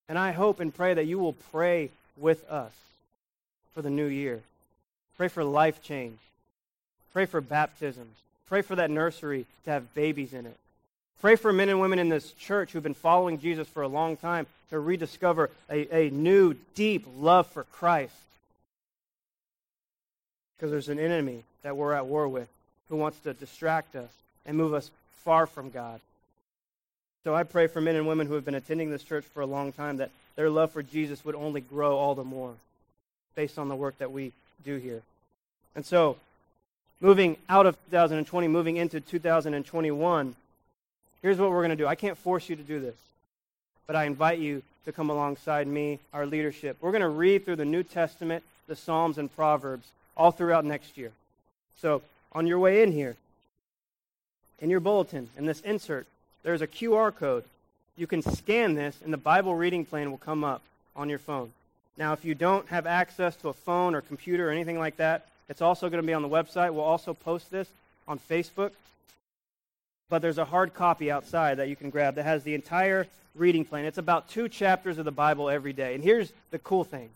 And 0.08 0.18
I 0.18 0.32
hope 0.32 0.60
and 0.60 0.74
pray 0.74 0.94
that 0.94 1.04
you 1.04 1.18
will 1.18 1.34
pray 1.52 1.90
with 2.16 2.48
us 2.50 2.72
for 3.74 3.82
the 3.82 3.90
new 3.90 4.06
year. 4.06 4.40
Pray 5.18 5.28
for 5.28 5.44
life 5.44 5.82
change. 5.82 6.18
Pray 7.14 7.24
for 7.24 7.40
baptisms. 7.40 8.14
Pray 8.48 8.60
for 8.60 8.76
that 8.76 8.90
nursery 8.90 9.46
to 9.64 9.70
have 9.70 9.94
babies 9.94 10.34
in 10.34 10.44
it. 10.44 10.56
Pray 11.22 11.36
for 11.36 11.52
men 11.52 11.70
and 11.70 11.80
women 11.80 11.98
in 11.98 12.10
this 12.10 12.32
church 12.32 12.72
who've 12.72 12.82
been 12.82 12.92
following 12.92 13.38
Jesus 13.38 13.66
for 13.68 13.82
a 13.82 13.88
long 13.88 14.18
time 14.18 14.46
to 14.68 14.78
rediscover 14.78 15.48
a, 15.70 16.06
a 16.06 16.10
new, 16.10 16.54
deep 16.74 17.06
love 17.16 17.46
for 17.46 17.64
Christ. 17.64 18.14
Because 20.56 20.70
there's 20.70 20.90
an 20.90 20.98
enemy 20.98 21.44
that 21.62 21.76
we're 21.76 21.94
at 21.94 22.06
war 22.06 22.28
with 22.28 22.48
who 22.90 22.96
wants 22.96 23.18
to 23.20 23.32
distract 23.32 23.96
us 23.96 24.10
and 24.44 24.56
move 24.56 24.74
us 24.74 24.90
far 25.24 25.46
from 25.46 25.70
God. 25.70 26.00
So 27.22 27.34
I 27.34 27.44
pray 27.44 27.68
for 27.68 27.80
men 27.80 27.96
and 27.96 28.06
women 28.06 28.26
who 28.26 28.34
have 28.34 28.44
been 28.44 28.54
attending 28.54 28.90
this 28.90 29.02
church 29.02 29.24
for 29.32 29.40
a 29.40 29.46
long 29.46 29.72
time 29.72 29.96
that 29.96 30.10
their 30.36 30.50
love 30.50 30.72
for 30.72 30.82
Jesus 30.82 31.24
would 31.24 31.34
only 31.34 31.62
grow 31.62 31.96
all 31.96 32.14
the 32.14 32.24
more 32.24 32.52
based 33.34 33.58
on 33.58 33.68
the 33.68 33.76
work 33.76 33.96
that 33.98 34.12
we 34.12 34.32
do 34.64 34.76
here. 34.76 35.00
And 35.74 35.86
so, 35.86 36.16
moving 37.00 37.36
out 37.48 37.66
of 37.66 37.76
2020, 37.90 38.48
moving 38.48 38.76
into 38.76 39.00
2021, 39.00 40.34
Here's 41.24 41.38
what 41.38 41.50
we're 41.50 41.60
going 41.60 41.70
to 41.70 41.76
do. 41.76 41.86
I 41.86 41.94
can't 41.94 42.18
force 42.18 42.50
you 42.50 42.56
to 42.56 42.62
do 42.62 42.80
this, 42.80 42.96
but 43.86 43.96
I 43.96 44.04
invite 44.04 44.40
you 44.40 44.62
to 44.84 44.92
come 44.92 45.08
alongside 45.08 45.66
me, 45.66 45.98
our 46.12 46.26
leadership. 46.26 46.76
We're 46.82 46.90
going 46.90 47.00
to 47.00 47.08
read 47.08 47.46
through 47.46 47.56
the 47.56 47.64
New 47.64 47.82
Testament, 47.82 48.44
the 48.66 48.76
Psalms, 48.76 49.16
and 49.16 49.34
Proverbs 49.34 49.86
all 50.18 50.32
throughout 50.32 50.66
next 50.66 50.98
year. 50.98 51.12
So, 51.80 52.02
on 52.32 52.46
your 52.46 52.58
way 52.58 52.82
in 52.82 52.92
here, 52.92 53.16
in 54.60 54.68
your 54.68 54.80
bulletin, 54.80 55.30
in 55.38 55.46
this 55.46 55.62
insert, 55.62 56.06
there's 56.42 56.60
a 56.60 56.66
QR 56.66 57.14
code. 57.16 57.44
You 57.96 58.06
can 58.06 58.20
scan 58.20 58.74
this, 58.74 58.98
and 59.02 59.10
the 59.10 59.16
Bible 59.16 59.54
reading 59.54 59.86
plan 59.86 60.10
will 60.10 60.18
come 60.18 60.44
up 60.44 60.60
on 60.94 61.08
your 61.08 61.18
phone. 61.18 61.52
Now, 61.96 62.12
if 62.12 62.22
you 62.26 62.34
don't 62.34 62.68
have 62.68 62.86
access 62.86 63.34
to 63.36 63.48
a 63.48 63.54
phone 63.54 63.94
or 63.94 64.02
computer 64.02 64.48
or 64.48 64.52
anything 64.52 64.78
like 64.78 64.98
that, 64.98 65.26
it's 65.48 65.62
also 65.62 65.88
going 65.88 66.02
to 66.02 66.06
be 66.06 66.14
on 66.14 66.22
the 66.22 66.28
website. 66.28 66.72
We'll 66.72 66.84
also 66.84 67.14
post 67.14 67.50
this 67.50 67.68
on 68.08 68.18
Facebook 68.18 68.72
but 70.14 70.22
there's 70.22 70.38
a 70.38 70.44
hard 70.44 70.74
copy 70.74 71.10
outside 71.10 71.56
that 71.56 71.68
you 71.68 71.76
can 71.76 71.90
grab 71.90 72.14
that 72.14 72.24
has 72.24 72.44
the 72.44 72.54
entire 72.54 73.06
reading 73.34 73.64
plan. 73.64 73.84
It's 73.84 73.98
about 73.98 74.28
two 74.28 74.48
chapters 74.48 74.98
of 74.98 75.04
the 75.04 75.10
Bible 75.10 75.50
every 75.50 75.72
day. 75.72 75.94
And 75.94 76.04
here's 76.04 76.32
the 76.50 76.58
cool 76.58 76.84
thing 76.84 77.10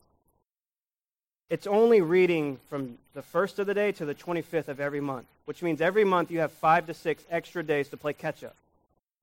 it's 1.50 1.66
only 1.66 2.00
reading 2.00 2.58
from 2.68 2.98
the 3.14 3.22
first 3.22 3.58
of 3.58 3.66
the 3.66 3.74
day 3.74 3.92
to 3.92 4.04
the 4.04 4.14
25th 4.14 4.68
of 4.68 4.80
every 4.80 5.00
month, 5.00 5.26
which 5.44 5.62
means 5.62 5.80
every 5.80 6.04
month 6.04 6.30
you 6.30 6.40
have 6.40 6.52
five 6.52 6.86
to 6.88 6.94
six 6.94 7.22
extra 7.30 7.62
days 7.62 7.88
to 7.88 7.96
play 7.96 8.12
catch 8.12 8.42
up 8.42 8.56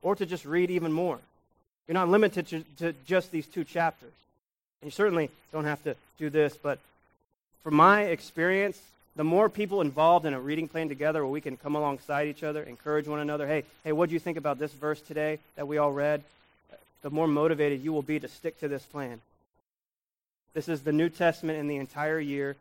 or 0.01 0.15
to 0.15 0.25
just 0.25 0.45
read 0.45 0.71
even 0.71 0.91
more. 0.91 1.19
You're 1.87 1.93
not 1.93 2.09
limited 2.09 2.47
to, 2.47 2.63
to 2.77 2.93
just 3.05 3.29
these 3.31 3.45
two 3.45 3.63
chapters. 3.63 4.13
And 4.81 4.87
you 4.87 4.91
certainly 4.91 5.29
don't 5.51 5.65
have 5.65 5.83
to 5.83 5.95
do 6.17 6.29
this, 6.29 6.55
but 6.55 6.79
from 7.61 7.75
my 7.75 8.03
experience, 8.03 8.79
the 9.15 9.23
more 9.23 9.49
people 9.49 9.81
involved 9.81 10.25
in 10.25 10.33
a 10.33 10.39
reading 10.39 10.67
plan 10.67 10.89
together 10.89 11.23
where 11.23 11.31
we 11.31 11.41
can 11.41 11.55
come 11.55 11.75
alongside 11.75 12.27
each 12.27 12.43
other, 12.43 12.63
encourage 12.63 13.07
one 13.07 13.19
another, 13.19 13.47
hey, 13.47 13.63
hey, 13.83 13.91
what 13.93 14.09
do 14.09 14.13
you 14.13 14.19
think 14.19 14.37
about 14.37 14.59
this 14.59 14.73
verse 14.73 14.99
today 14.99 15.39
that 15.55 15.67
we 15.67 15.77
all 15.77 15.91
read? 15.91 16.21
The 17.01 17.09
more 17.09 17.27
motivated 17.27 17.83
you 17.83 17.93
will 17.93 18.01
be 18.01 18.19
to 18.19 18.27
stick 18.27 18.59
to 18.59 18.67
this 18.67 18.83
plan. 18.83 19.21
This 20.53 20.67
is 20.67 20.81
the 20.81 20.91
New 20.91 21.09
Testament 21.09 21.59
in 21.59 21.67
the 21.67 21.77
entire 21.77 22.19
year, 22.19 22.55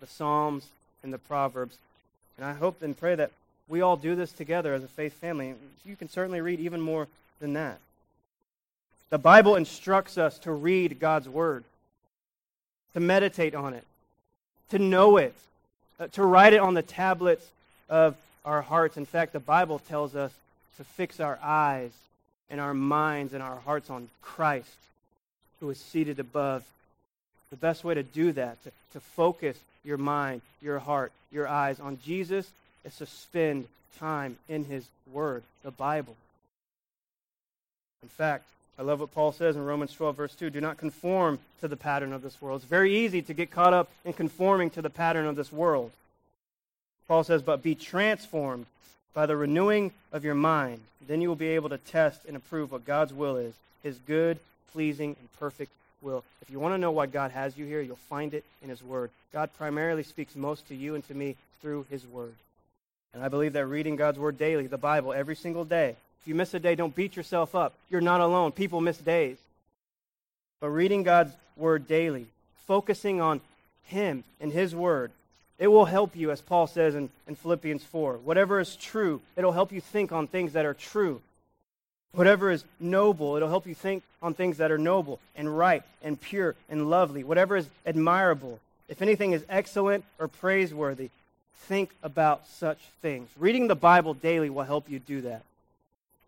the 0.00 0.06
Psalms 0.06 0.66
and 1.02 1.12
the 1.12 1.18
Proverbs. 1.18 1.78
And 2.36 2.44
I 2.44 2.52
hope 2.52 2.82
and 2.82 2.98
pray 2.98 3.14
that 3.14 3.30
we 3.68 3.80
all 3.80 3.96
do 3.96 4.14
this 4.14 4.32
together 4.32 4.74
as 4.74 4.82
a 4.82 4.88
faith 4.88 5.14
family. 5.14 5.54
You 5.84 5.96
can 5.96 6.08
certainly 6.08 6.40
read 6.40 6.60
even 6.60 6.80
more 6.80 7.06
than 7.40 7.54
that. 7.54 7.78
The 9.10 9.18
Bible 9.18 9.56
instructs 9.56 10.18
us 10.18 10.38
to 10.40 10.52
read 10.52 11.00
God's 11.00 11.28
Word, 11.28 11.64
to 12.94 13.00
meditate 13.00 13.54
on 13.54 13.72
it, 13.72 13.84
to 14.70 14.78
know 14.78 15.16
it, 15.16 15.34
uh, 15.98 16.06
to 16.08 16.24
write 16.24 16.52
it 16.52 16.60
on 16.60 16.74
the 16.74 16.82
tablets 16.82 17.46
of 17.88 18.16
our 18.44 18.62
hearts. 18.62 18.96
In 18.96 19.06
fact, 19.06 19.32
the 19.32 19.40
Bible 19.40 19.78
tells 19.78 20.14
us 20.14 20.32
to 20.76 20.84
fix 20.84 21.20
our 21.20 21.38
eyes 21.42 21.90
and 22.50 22.60
our 22.60 22.74
minds 22.74 23.34
and 23.34 23.42
our 23.42 23.56
hearts 23.56 23.90
on 23.90 24.08
Christ, 24.22 24.70
who 25.60 25.70
is 25.70 25.78
seated 25.78 26.18
above. 26.18 26.64
The 27.50 27.56
best 27.56 27.84
way 27.84 27.94
to 27.94 28.02
do 28.02 28.32
that, 28.32 28.62
to, 28.64 28.70
to 28.92 29.00
focus 29.00 29.58
your 29.84 29.98
mind, 29.98 30.42
your 30.62 30.78
heart, 30.78 31.12
your 31.32 31.48
eyes 31.48 31.80
on 31.80 31.98
Jesus, 32.04 32.48
is 32.84 32.96
to 32.98 33.06
spend 33.06 33.66
time 33.98 34.36
in 34.48 34.64
His 34.64 34.86
Word, 35.12 35.42
the 35.62 35.70
Bible. 35.70 36.14
In 38.02 38.08
fact, 38.08 38.44
I 38.78 38.82
love 38.82 39.00
what 39.00 39.12
Paul 39.12 39.32
says 39.32 39.56
in 39.56 39.64
Romans 39.64 39.92
12, 39.92 40.16
verse 40.16 40.34
2. 40.36 40.50
Do 40.50 40.60
not 40.60 40.78
conform 40.78 41.40
to 41.60 41.68
the 41.68 41.76
pattern 41.76 42.12
of 42.12 42.22
this 42.22 42.40
world. 42.40 42.60
It's 42.60 42.70
very 42.70 42.96
easy 42.96 43.22
to 43.22 43.34
get 43.34 43.50
caught 43.50 43.74
up 43.74 43.90
in 44.04 44.12
conforming 44.12 44.70
to 44.70 44.82
the 44.82 44.90
pattern 44.90 45.26
of 45.26 45.34
this 45.34 45.52
world. 45.52 45.90
Paul 47.08 47.24
says, 47.24 47.42
but 47.42 47.62
be 47.62 47.74
transformed 47.74 48.66
by 49.14 49.26
the 49.26 49.36
renewing 49.36 49.92
of 50.12 50.24
your 50.24 50.36
mind. 50.36 50.80
Then 51.06 51.20
you 51.20 51.28
will 51.28 51.36
be 51.36 51.48
able 51.48 51.70
to 51.70 51.78
test 51.78 52.24
and 52.26 52.36
approve 52.36 52.70
what 52.70 52.84
God's 52.84 53.12
will 53.12 53.36
is, 53.36 53.54
his 53.82 53.98
good, 54.06 54.38
pleasing, 54.72 55.16
and 55.18 55.32
perfect 55.40 55.72
will. 56.00 56.22
If 56.40 56.50
you 56.50 56.60
want 56.60 56.74
to 56.74 56.78
know 56.78 56.92
why 56.92 57.06
God 57.06 57.32
has 57.32 57.58
you 57.58 57.66
here, 57.66 57.80
you'll 57.80 57.96
find 57.96 58.32
it 58.32 58.44
in 58.62 58.68
his 58.68 58.82
word. 58.82 59.10
God 59.32 59.50
primarily 59.58 60.04
speaks 60.04 60.36
most 60.36 60.68
to 60.68 60.74
you 60.74 60.94
and 60.94 61.06
to 61.08 61.14
me 61.14 61.34
through 61.60 61.86
his 61.90 62.06
word. 62.06 62.34
And 63.12 63.24
I 63.24 63.28
believe 63.28 63.54
that 63.54 63.66
reading 63.66 63.96
God's 63.96 64.18
word 64.18 64.38
daily, 64.38 64.66
the 64.66 64.78
Bible, 64.78 65.12
every 65.12 65.34
single 65.34 65.64
day, 65.64 65.96
if 66.20 66.28
you 66.28 66.34
miss 66.34 66.54
a 66.54 66.58
day, 66.58 66.74
don't 66.74 66.94
beat 66.94 67.16
yourself 67.16 67.54
up. 67.54 67.74
You're 67.90 68.00
not 68.00 68.20
alone. 68.20 68.52
People 68.52 68.80
miss 68.80 68.98
days. 68.98 69.38
But 70.60 70.70
reading 70.70 71.02
God's 71.02 71.32
word 71.56 71.86
daily, 71.86 72.26
focusing 72.66 73.20
on 73.20 73.40
him 73.84 74.24
and 74.40 74.52
his 74.52 74.74
word, 74.74 75.12
it 75.58 75.68
will 75.68 75.84
help 75.84 76.14
you, 76.14 76.30
as 76.30 76.40
Paul 76.40 76.66
says 76.66 76.94
in, 76.94 77.10
in 77.26 77.34
Philippians 77.34 77.82
4. 77.82 78.18
Whatever 78.18 78.60
is 78.60 78.76
true, 78.76 79.20
it'll 79.36 79.52
help 79.52 79.72
you 79.72 79.80
think 79.80 80.12
on 80.12 80.26
things 80.26 80.52
that 80.52 80.66
are 80.66 80.74
true. 80.74 81.20
Whatever 82.12 82.50
is 82.50 82.64
noble, 82.80 83.36
it'll 83.36 83.48
help 83.48 83.66
you 83.66 83.74
think 83.74 84.02
on 84.22 84.34
things 84.34 84.58
that 84.58 84.70
are 84.70 84.78
noble 84.78 85.20
and 85.36 85.56
right 85.56 85.82
and 86.02 86.20
pure 86.20 86.54
and 86.68 86.88
lovely. 86.88 87.24
Whatever 87.24 87.56
is 87.56 87.68
admirable, 87.84 88.60
if 88.88 89.02
anything 89.02 89.32
is 89.32 89.44
excellent 89.48 90.04
or 90.18 90.28
praiseworthy, 90.28 91.10
think 91.66 91.90
about 92.02 92.46
such 92.46 92.78
things. 93.02 93.28
Reading 93.38 93.68
the 93.68 93.76
Bible 93.76 94.14
daily 94.14 94.48
will 94.48 94.64
help 94.64 94.88
you 94.88 94.98
do 94.98 95.22
that. 95.22 95.42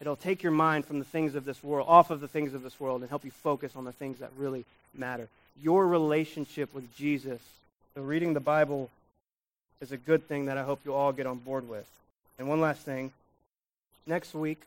It'll 0.00 0.16
take 0.16 0.42
your 0.42 0.52
mind 0.52 0.86
from 0.86 0.98
the 0.98 1.04
things 1.04 1.34
of 1.34 1.44
this 1.44 1.62
world, 1.62 1.86
off 1.88 2.10
of 2.10 2.20
the 2.20 2.28
things 2.28 2.54
of 2.54 2.62
this 2.62 2.80
world, 2.80 3.02
and 3.02 3.10
help 3.10 3.24
you 3.24 3.30
focus 3.30 3.72
on 3.76 3.84
the 3.84 3.92
things 3.92 4.18
that 4.20 4.30
really 4.38 4.64
matter. 4.94 5.28
Your 5.62 5.86
relationship 5.86 6.72
with 6.74 6.94
Jesus. 6.96 7.40
So, 7.94 8.02
reading 8.02 8.32
the 8.32 8.40
Bible 8.40 8.88
is 9.80 9.92
a 9.92 9.98
good 9.98 10.26
thing 10.26 10.46
that 10.46 10.56
I 10.56 10.62
hope 10.62 10.80
you 10.84 10.94
all 10.94 11.12
get 11.12 11.26
on 11.26 11.38
board 11.38 11.68
with. 11.68 11.86
And 12.38 12.48
one 12.48 12.60
last 12.60 12.80
thing 12.80 13.12
next 14.06 14.34
week, 14.34 14.62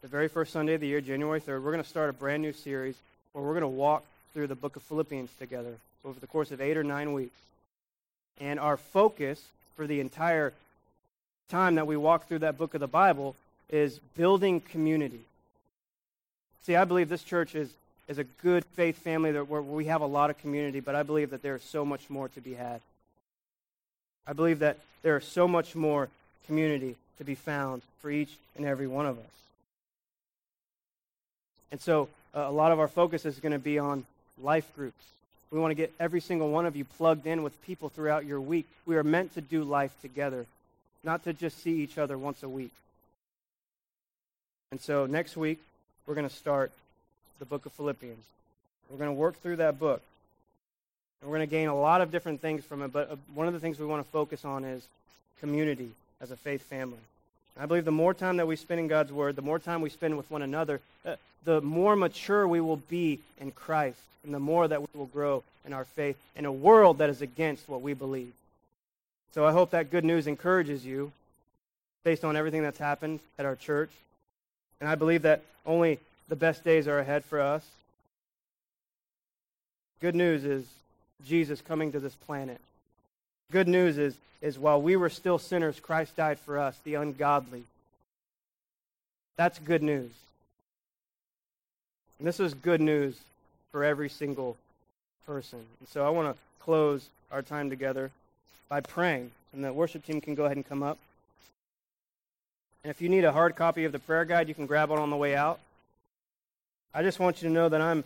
the 0.00 0.08
very 0.08 0.28
first 0.28 0.52
Sunday 0.52 0.74
of 0.74 0.80
the 0.80 0.86
year, 0.86 1.00
January 1.00 1.40
3rd, 1.40 1.62
we're 1.62 1.72
going 1.72 1.82
to 1.82 1.88
start 1.88 2.08
a 2.08 2.14
brand 2.14 2.42
new 2.42 2.52
series 2.52 2.96
where 3.32 3.44
we're 3.44 3.52
going 3.52 3.60
to 3.62 3.68
walk 3.68 4.04
through 4.32 4.46
the 4.46 4.54
book 4.54 4.76
of 4.76 4.82
Philippians 4.82 5.30
together 5.38 5.74
over 6.04 6.18
the 6.18 6.26
course 6.26 6.50
of 6.50 6.60
eight 6.60 6.76
or 6.76 6.84
nine 6.84 7.12
weeks. 7.12 7.36
And 8.40 8.58
our 8.58 8.78
focus 8.78 9.42
for 9.76 9.86
the 9.86 10.00
entire 10.00 10.52
time 11.50 11.74
that 11.74 11.86
we 11.86 11.96
walk 11.96 12.26
through 12.26 12.40
that 12.40 12.56
book 12.56 12.72
of 12.74 12.80
the 12.80 12.86
Bible 12.86 13.36
is 13.72 13.98
building 14.16 14.60
community. 14.60 15.22
See, 16.64 16.76
I 16.76 16.84
believe 16.84 17.08
this 17.08 17.24
church 17.24 17.56
is, 17.56 17.70
is 18.06 18.18
a 18.18 18.24
good 18.24 18.64
faith 18.76 18.98
family 18.98 19.32
where 19.32 19.62
we 19.62 19.86
have 19.86 20.02
a 20.02 20.06
lot 20.06 20.30
of 20.30 20.38
community, 20.38 20.78
but 20.78 20.94
I 20.94 21.02
believe 21.02 21.30
that 21.30 21.42
there 21.42 21.56
is 21.56 21.62
so 21.62 21.84
much 21.84 22.08
more 22.08 22.28
to 22.28 22.40
be 22.40 22.54
had. 22.54 22.80
I 24.26 24.34
believe 24.34 24.60
that 24.60 24.78
there 25.02 25.16
is 25.16 25.24
so 25.24 25.48
much 25.48 25.74
more 25.74 26.08
community 26.46 26.94
to 27.18 27.24
be 27.24 27.34
found 27.34 27.82
for 28.00 28.10
each 28.10 28.30
and 28.56 28.66
every 28.66 28.86
one 28.86 29.06
of 29.06 29.18
us. 29.18 29.24
And 31.72 31.80
so 31.80 32.08
uh, 32.34 32.40
a 32.40 32.52
lot 32.52 32.72
of 32.72 32.78
our 32.78 32.88
focus 32.88 33.24
is 33.24 33.40
going 33.40 33.52
to 33.52 33.58
be 33.58 33.78
on 33.78 34.04
life 34.40 34.70
groups. 34.76 35.02
We 35.50 35.58
want 35.58 35.70
to 35.70 35.74
get 35.74 35.92
every 35.98 36.20
single 36.20 36.50
one 36.50 36.66
of 36.66 36.76
you 36.76 36.84
plugged 36.84 37.26
in 37.26 37.42
with 37.42 37.60
people 37.62 37.88
throughout 37.88 38.26
your 38.26 38.40
week. 38.40 38.66
We 38.86 38.96
are 38.96 39.02
meant 39.02 39.34
to 39.34 39.40
do 39.40 39.64
life 39.64 39.92
together, 40.02 40.46
not 41.02 41.24
to 41.24 41.32
just 41.32 41.62
see 41.62 41.80
each 41.80 41.98
other 41.98 42.16
once 42.16 42.42
a 42.42 42.48
week. 42.48 42.70
And 44.72 44.80
so 44.80 45.04
next 45.04 45.36
week, 45.36 45.58
we're 46.06 46.14
going 46.14 46.28
to 46.28 46.34
start 46.34 46.72
the 47.38 47.44
book 47.44 47.66
of 47.66 47.72
Philippians. 47.72 48.24
We're 48.88 48.96
going 48.96 49.10
to 49.10 49.14
work 49.14 49.36
through 49.42 49.56
that 49.56 49.78
book. 49.78 50.00
And 51.20 51.30
we're 51.30 51.36
going 51.36 51.46
to 51.46 51.50
gain 51.50 51.68
a 51.68 51.78
lot 51.78 52.00
of 52.00 52.10
different 52.10 52.40
things 52.40 52.64
from 52.64 52.82
it, 52.82 52.90
but 52.90 53.10
uh, 53.10 53.16
one 53.34 53.46
of 53.46 53.52
the 53.52 53.60
things 53.60 53.78
we 53.78 53.84
want 53.84 54.02
to 54.02 54.10
focus 54.10 54.46
on 54.46 54.64
is 54.64 54.82
community 55.40 55.90
as 56.22 56.30
a 56.30 56.36
faith 56.36 56.62
family. 56.62 56.96
I 57.60 57.66
believe 57.66 57.84
the 57.84 57.92
more 57.92 58.14
time 58.14 58.38
that 58.38 58.46
we 58.46 58.56
spend 58.56 58.80
in 58.80 58.88
God's 58.88 59.12
Word, 59.12 59.36
the 59.36 59.42
more 59.42 59.58
time 59.58 59.82
we 59.82 59.90
spend 59.90 60.16
with 60.16 60.30
one 60.30 60.40
another, 60.40 60.80
uh, 61.04 61.16
the 61.44 61.60
more 61.60 61.94
mature 61.94 62.48
we 62.48 62.62
will 62.62 62.78
be 62.78 63.20
in 63.38 63.50
Christ, 63.50 64.00
and 64.24 64.32
the 64.32 64.40
more 64.40 64.66
that 64.66 64.80
we 64.80 64.88
will 64.94 65.04
grow 65.04 65.42
in 65.66 65.74
our 65.74 65.84
faith 65.84 66.16
in 66.34 66.46
a 66.46 66.52
world 66.52 66.96
that 66.96 67.10
is 67.10 67.20
against 67.20 67.68
what 67.68 67.82
we 67.82 67.92
believe. 67.92 68.32
So 69.34 69.44
I 69.44 69.52
hope 69.52 69.72
that 69.72 69.90
good 69.90 70.04
news 70.04 70.26
encourages 70.26 70.82
you 70.82 71.12
based 72.04 72.24
on 72.24 72.36
everything 72.36 72.62
that's 72.62 72.78
happened 72.78 73.20
at 73.38 73.44
our 73.44 73.54
church. 73.54 73.90
And 74.82 74.90
I 74.90 74.96
believe 74.96 75.22
that 75.22 75.42
only 75.64 76.00
the 76.28 76.34
best 76.34 76.64
days 76.64 76.88
are 76.88 76.98
ahead 76.98 77.24
for 77.24 77.40
us. 77.40 77.64
Good 80.00 80.16
news 80.16 80.44
is 80.44 80.66
Jesus 81.24 81.60
coming 81.60 81.92
to 81.92 82.00
this 82.00 82.16
planet. 82.16 82.60
Good 83.52 83.68
news 83.68 83.96
is, 83.96 84.16
is 84.40 84.58
while 84.58 84.82
we 84.82 84.96
were 84.96 85.08
still 85.08 85.38
sinners, 85.38 85.78
Christ 85.78 86.16
died 86.16 86.40
for 86.40 86.58
us, 86.58 86.76
the 86.82 86.96
ungodly. 86.96 87.62
That's 89.36 89.60
good 89.60 89.84
news. 89.84 90.10
And 92.18 92.26
this 92.26 92.40
is 92.40 92.52
good 92.52 92.80
news 92.80 93.16
for 93.70 93.84
every 93.84 94.08
single 94.08 94.56
person. 95.28 95.60
And 95.78 95.88
so 95.90 96.04
I 96.04 96.10
want 96.10 96.34
to 96.34 96.42
close 96.58 97.08
our 97.30 97.42
time 97.42 97.70
together 97.70 98.10
by 98.68 98.80
praying. 98.80 99.30
And 99.52 99.62
the 99.62 99.72
worship 99.72 100.04
team 100.04 100.20
can 100.20 100.34
go 100.34 100.46
ahead 100.46 100.56
and 100.56 100.68
come 100.68 100.82
up. 100.82 100.98
And 102.84 102.90
if 102.90 103.00
you 103.00 103.08
need 103.08 103.24
a 103.24 103.32
hard 103.32 103.54
copy 103.54 103.84
of 103.84 103.92
the 103.92 103.98
prayer 103.98 104.24
guide, 104.24 104.48
you 104.48 104.54
can 104.54 104.66
grab 104.66 104.90
one 104.90 104.98
on 104.98 105.10
the 105.10 105.16
way 105.16 105.36
out. 105.36 105.60
I 106.92 107.02
just 107.02 107.20
want 107.20 107.40
you 107.40 107.48
to 107.48 107.54
know 107.54 107.68
that 107.68 107.80
I'm 107.80 108.02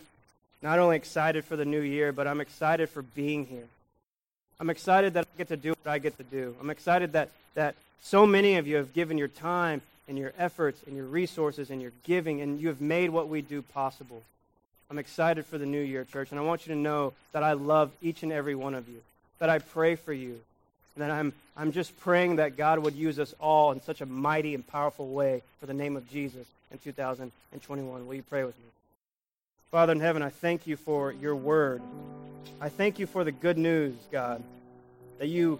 not 0.61 0.79
only 0.79 0.95
excited 0.95 1.45
for 1.45 1.55
the 1.55 1.65
new 1.65 1.81
year, 1.81 2.11
but 2.11 2.27
I'm 2.27 2.41
excited 2.41 2.89
for 2.89 3.01
being 3.01 3.45
here. 3.47 3.67
I'm 4.59 4.69
excited 4.69 5.13
that 5.15 5.25
I 5.25 5.37
get 5.37 5.47
to 5.49 5.57
do 5.57 5.69
what 5.69 5.91
I 5.91 5.99
get 5.99 6.17
to 6.17 6.23
do. 6.23 6.55
I'm 6.59 6.69
excited 6.69 7.13
that, 7.13 7.29
that 7.55 7.75
so 8.01 8.25
many 8.25 8.55
of 8.57 8.67
you 8.67 8.75
have 8.77 8.93
given 8.93 9.17
your 9.17 9.27
time 9.27 9.81
and 10.07 10.17
your 10.17 10.33
efforts 10.37 10.81
and 10.87 10.95
your 10.95 11.05
resources 11.05 11.69
and 11.69 11.81
your 11.81 11.91
giving, 12.03 12.41
and 12.41 12.59
you 12.59 12.69
have 12.69 12.79
made 12.79 13.09
what 13.09 13.27
we 13.27 13.41
do 13.41 13.61
possible. 13.61 14.21
I'm 14.89 14.99
excited 14.99 15.45
for 15.45 15.57
the 15.57 15.65
new 15.65 15.81
year, 15.81 16.05
church, 16.05 16.31
and 16.31 16.39
I 16.39 16.43
want 16.43 16.65
you 16.65 16.73
to 16.73 16.79
know 16.79 17.13
that 17.33 17.43
I 17.43 17.53
love 17.53 17.91
each 18.01 18.23
and 18.23 18.31
every 18.31 18.55
one 18.55 18.73
of 18.73 18.87
you, 18.87 19.01
that 19.39 19.49
I 19.49 19.59
pray 19.59 19.95
for 19.95 20.13
you, 20.13 20.39
that 21.01 21.11
I'm, 21.11 21.33
I'm 21.55 21.71
just 21.71 21.97
praying 21.99 22.37
that 22.37 22.57
God 22.57 22.79
would 22.79 22.95
use 22.95 23.19
us 23.19 23.33
all 23.39 23.71
in 23.71 23.81
such 23.81 24.01
a 24.01 24.05
mighty 24.05 24.55
and 24.55 24.65
powerful 24.65 25.07
way 25.07 25.41
for 25.59 25.65
the 25.65 25.73
name 25.73 25.95
of 25.95 26.09
Jesus 26.09 26.47
in 26.71 26.77
2021. 26.79 28.07
Will 28.07 28.15
you 28.15 28.23
pray 28.23 28.43
with 28.43 28.57
me? 28.57 28.65
Father 29.71 29.91
in 29.91 29.99
heaven, 29.99 30.21
I 30.21 30.29
thank 30.29 30.65
you 30.65 30.77
for 30.77 31.11
your 31.11 31.35
word. 31.35 31.81
I 32.61 32.69
thank 32.69 32.99
you 32.99 33.05
for 33.05 33.23
the 33.23 33.31
good 33.31 33.57
news, 33.57 33.95
God, 34.11 34.41
that 35.19 35.27
you 35.27 35.59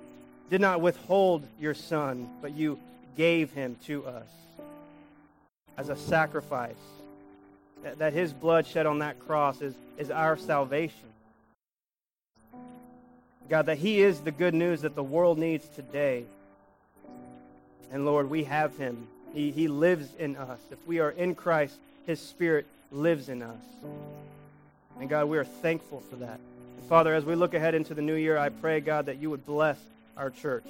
did 0.49 0.61
not 0.61 0.81
withhold 0.81 1.43
your 1.59 1.73
son, 1.73 2.29
but 2.41 2.53
you 2.53 2.79
gave 3.17 3.51
him 3.51 3.75
to 3.85 4.05
us 4.05 4.27
as 5.77 5.89
a 5.89 5.95
sacrifice. 5.95 6.75
That, 7.83 7.99
that 7.99 8.13
his 8.13 8.33
blood 8.33 8.65
shed 8.65 8.85
on 8.85 8.99
that 8.99 9.19
cross 9.19 9.61
is, 9.61 9.75
is 9.97 10.09
our 10.09 10.37
salvation. 10.37 11.07
God, 13.49 13.67
that 13.67 13.77
he 13.77 14.01
is 14.01 14.19
the 14.21 14.31
good 14.31 14.53
news 14.53 14.81
that 14.81 14.95
the 14.95 15.03
world 15.03 15.37
needs 15.37 15.67
today. 15.69 16.25
And 17.91 18.05
Lord, 18.05 18.29
we 18.29 18.43
have 18.43 18.77
him. 18.77 19.07
He, 19.33 19.51
he 19.51 19.67
lives 19.67 20.09
in 20.19 20.35
us. 20.35 20.59
If 20.71 20.85
we 20.85 20.99
are 20.99 21.11
in 21.11 21.35
Christ, 21.35 21.75
his 22.05 22.19
spirit 22.19 22.65
lives 22.91 23.29
in 23.29 23.41
us. 23.41 23.55
And 24.99 25.09
God, 25.09 25.29
we 25.29 25.37
are 25.37 25.45
thankful 25.45 26.01
for 26.01 26.17
that. 26.17 26.39
And 26.79 26.89
Father, 26.89 27.13
as 27.13 27.23
we 27.23 27.35
look 27.35 27.53
ahead 27.53 27.75
into 27.75 27.93
the 27.93 28.01
new 28.01 28.15
year, 28.15 28.37
I 28.37 28.49
pray, 28.49 28.81
God, 28.81 29.05
that 29.05 29.17
you 29.17 29.29
would 29.29 29.45
bless 29.45 29.77
our 30.17 30.29
church. 30.29 30.67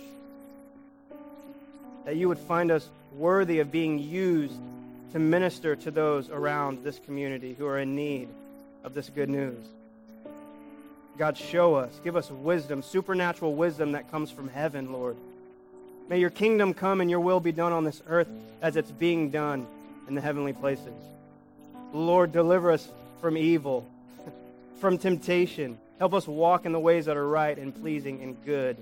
That 2.05 2.15
you 2.15 2.27
would 2.27 2.39
find 2.39 2.71
us 2.71 2.87
worthy 3.15 3.59
of 3.59 3.71
being 3.71 3.99
used 3.99 4.59
to 5.13 5.19
minister 5.19 5.75
to 5.75 5.91
those 5.91 6.29
around 6.29 6.83
this 6.83 6.99
community 6.99 7.55
who 7.57 7.65
are 7.65 7.79
in 7.79 7.95
need 7.95 8.27
of 8.83 8.93
this 8.93 9.09
good 9.09 9.29
news. 9.29 9.65
God, 11.17 11.35
show 11.35 11.75
us, 11.75 11.99
give 12.03 12.15
us 12.15 12.29
wisdom, 12.29 12.83
supernatural 12.83 13.55
wisdom 13.55 13.93
that 13.93 14.11
comes 14.11 14.29
from 14.29 14.47
heaven, 14.47 14.91
Lord. 14.91 15.17
May 16.09 16.19
your 16.19 16.29
kingdom 16.29 16.73
come 16.73 17.01
and 17.01 17.09
your 17.09 17.19
will 17.19 17.39
be 17.39 17.51
done 17.51 17.73
on 17.73 17.83
this 17.83 18.01
earth 18.07 18.29
as 18.61 18.75
it's 18.75 18.91
being 18.91 19.31
done 19.31 19.65
in 20.07 20.15
the 20.15 20.21
heavenly 20.21 20.53
places. 20.53 20.93
Lord, 21.91 22.31
deliver 22.31 22.71
us 22.71 22.87
from 23.19 23.35
evil, 23.35 23.85
from 24.79 24.97
temptation. 24.97 25.77
Help 25.97 26.13
us 26.13 26.27
walk 26.27 26.65
in 26.65 26.71
the 26.71 26.79
ways 26.79 27.05
that 27.05 27.17
are 27.17 27.27
right 27.27 27.57
and 27.57 27.75
pleasing 27.75 28.21
and 28.21 28.37
good. 28.45 28.77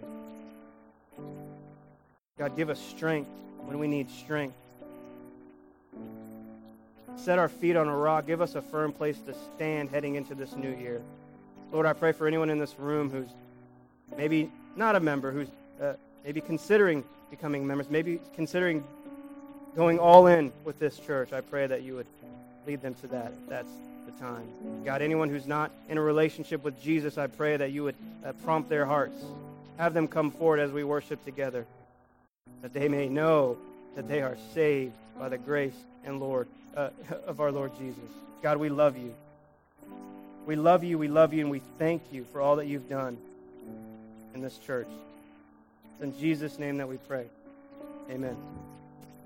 God, 2.37 2.57
give 2.57 2.69
us 2.69 2.79
strength 2.79 3.29
when 3.63 3.79
we 3.79 3.87
need 3.87 4.09
strength. 4.09 4.55
Set 7.15 7.39
our 7.39 7.47
feet 7.47 7.77
on 7.77 7.87
a 7.87 7.95
rock. 7.95 8.27
Give 8.27 8.41
us 8.41 8.55
a 8.55 8.61
firm 8.61 8.91
place 8.91 9.17
to 9.19 9.33
stand 9.55 9.89
heading 9.89 10.15
into 10.15 10.35
this 10.35 10.53
new 10.55 10.75
year. 10.75 11.01
Lord, 11.71 11.85
I 11.85 11.93
pray 11.93 12.11
for 12.11 12.27
anyone 12.27 12.49
in 12.49 12.59
this 12.59 12.77
room 12.79 13.09
who's 13.09 13.29
maybe 14.17 14.51
not 14.75 14.95
a 14.95 14.99
member, 14.99 15.31
who's 15.31 15.47
uh, 15.81 15.93
maybe 16.23 16.41
considering 16.41 17.03
becoming 17.29 17.65
members, 17.65 17.89
maybe 17.89 18.19
considering 18.35 18.83
going 19.75 19.99
all 19.99 20.27
in 20.27 20.51
with 20.63 20.79
this 20.79 20.97
church. 20.99 21.33
I 21.33 21.41
pray 21.41 21.67
that 21.67 21.81
you 21.83 21.95
would 21.95 22.07
lead 22.65 22.81
them 22.81 22.95
to 22.95 23.07
that 23.07 23.33
that's 23.49 23.71
the 24.05 24.11
time. 24.13 24.47
God, 24.83 25.01
anyone 25.01 25.29
who's 25.29 25.47
not 25.47 25.71
in 25.89 25.97
a 25.97 26.01
relationship 26.01 26.63
with 26.63 26.81
Jesus, 26.81 27.17
I 27.17 27.27
pray 27.27 27.57
that 27.57 27.71
you 27.71 27.83
would 27.83 27.95
uh, 28.25 28.33
prompt 28.43 28.69
their 28.69 28.85
hearts. 28.85 29.17
Have 29.77 29.93
them 29.93 30.07
come 30.07 30.31
forward 30.31 30.59
as 30.59 30.71
we 30.71 30.83
worship 30.83 31.23
together, 31.25 31.65
that 32.61 32.73
they 32.73 32.87
may 32.87 33.09
know 33.09 33.57
that 33.95 34.07
they 34.07 34.21
are 34.21 34.37
saved 34.53 34.93
by 35.19 35.29
the 35.29 35.37
grace 35.37 35.75
and 36.03 36.19
Lord 36.19 36.47
uh, 36.75 36.89
of 37.25 37.41
our 37.41 37.51
Lord 37.51 37.71
Jesus. 37.77 37.99
God, 38.41 38.57
we 38.57 38.69
love 38.69 38.97
you. 38.97 39.13
We 40.45 40.55
love 40.55 40.83
you, 40.83 40.97
we 40.97 41.07
love 41.07 41.33
you, 41.33 41.41
and 41.41 41.49
we 41.49 41.61
thank 41.79 42.03
you 42.11 42.25
for 42.31 42.39
all 42.39 42.57
that 42.57 42.67
you've 42.67 42.87
done 42.87 43.17
in 44.33 44.41
this 44.41 44.57
church. 44.57 44.89
It's 45.95 46.03
in 46.03 46.19
Jesus' 46.19 46.59
name 46.59 46.77
that 46.77 46.87
we 46.87 46.97
pray. 46.97 47.25
Amen. 48.11 48.37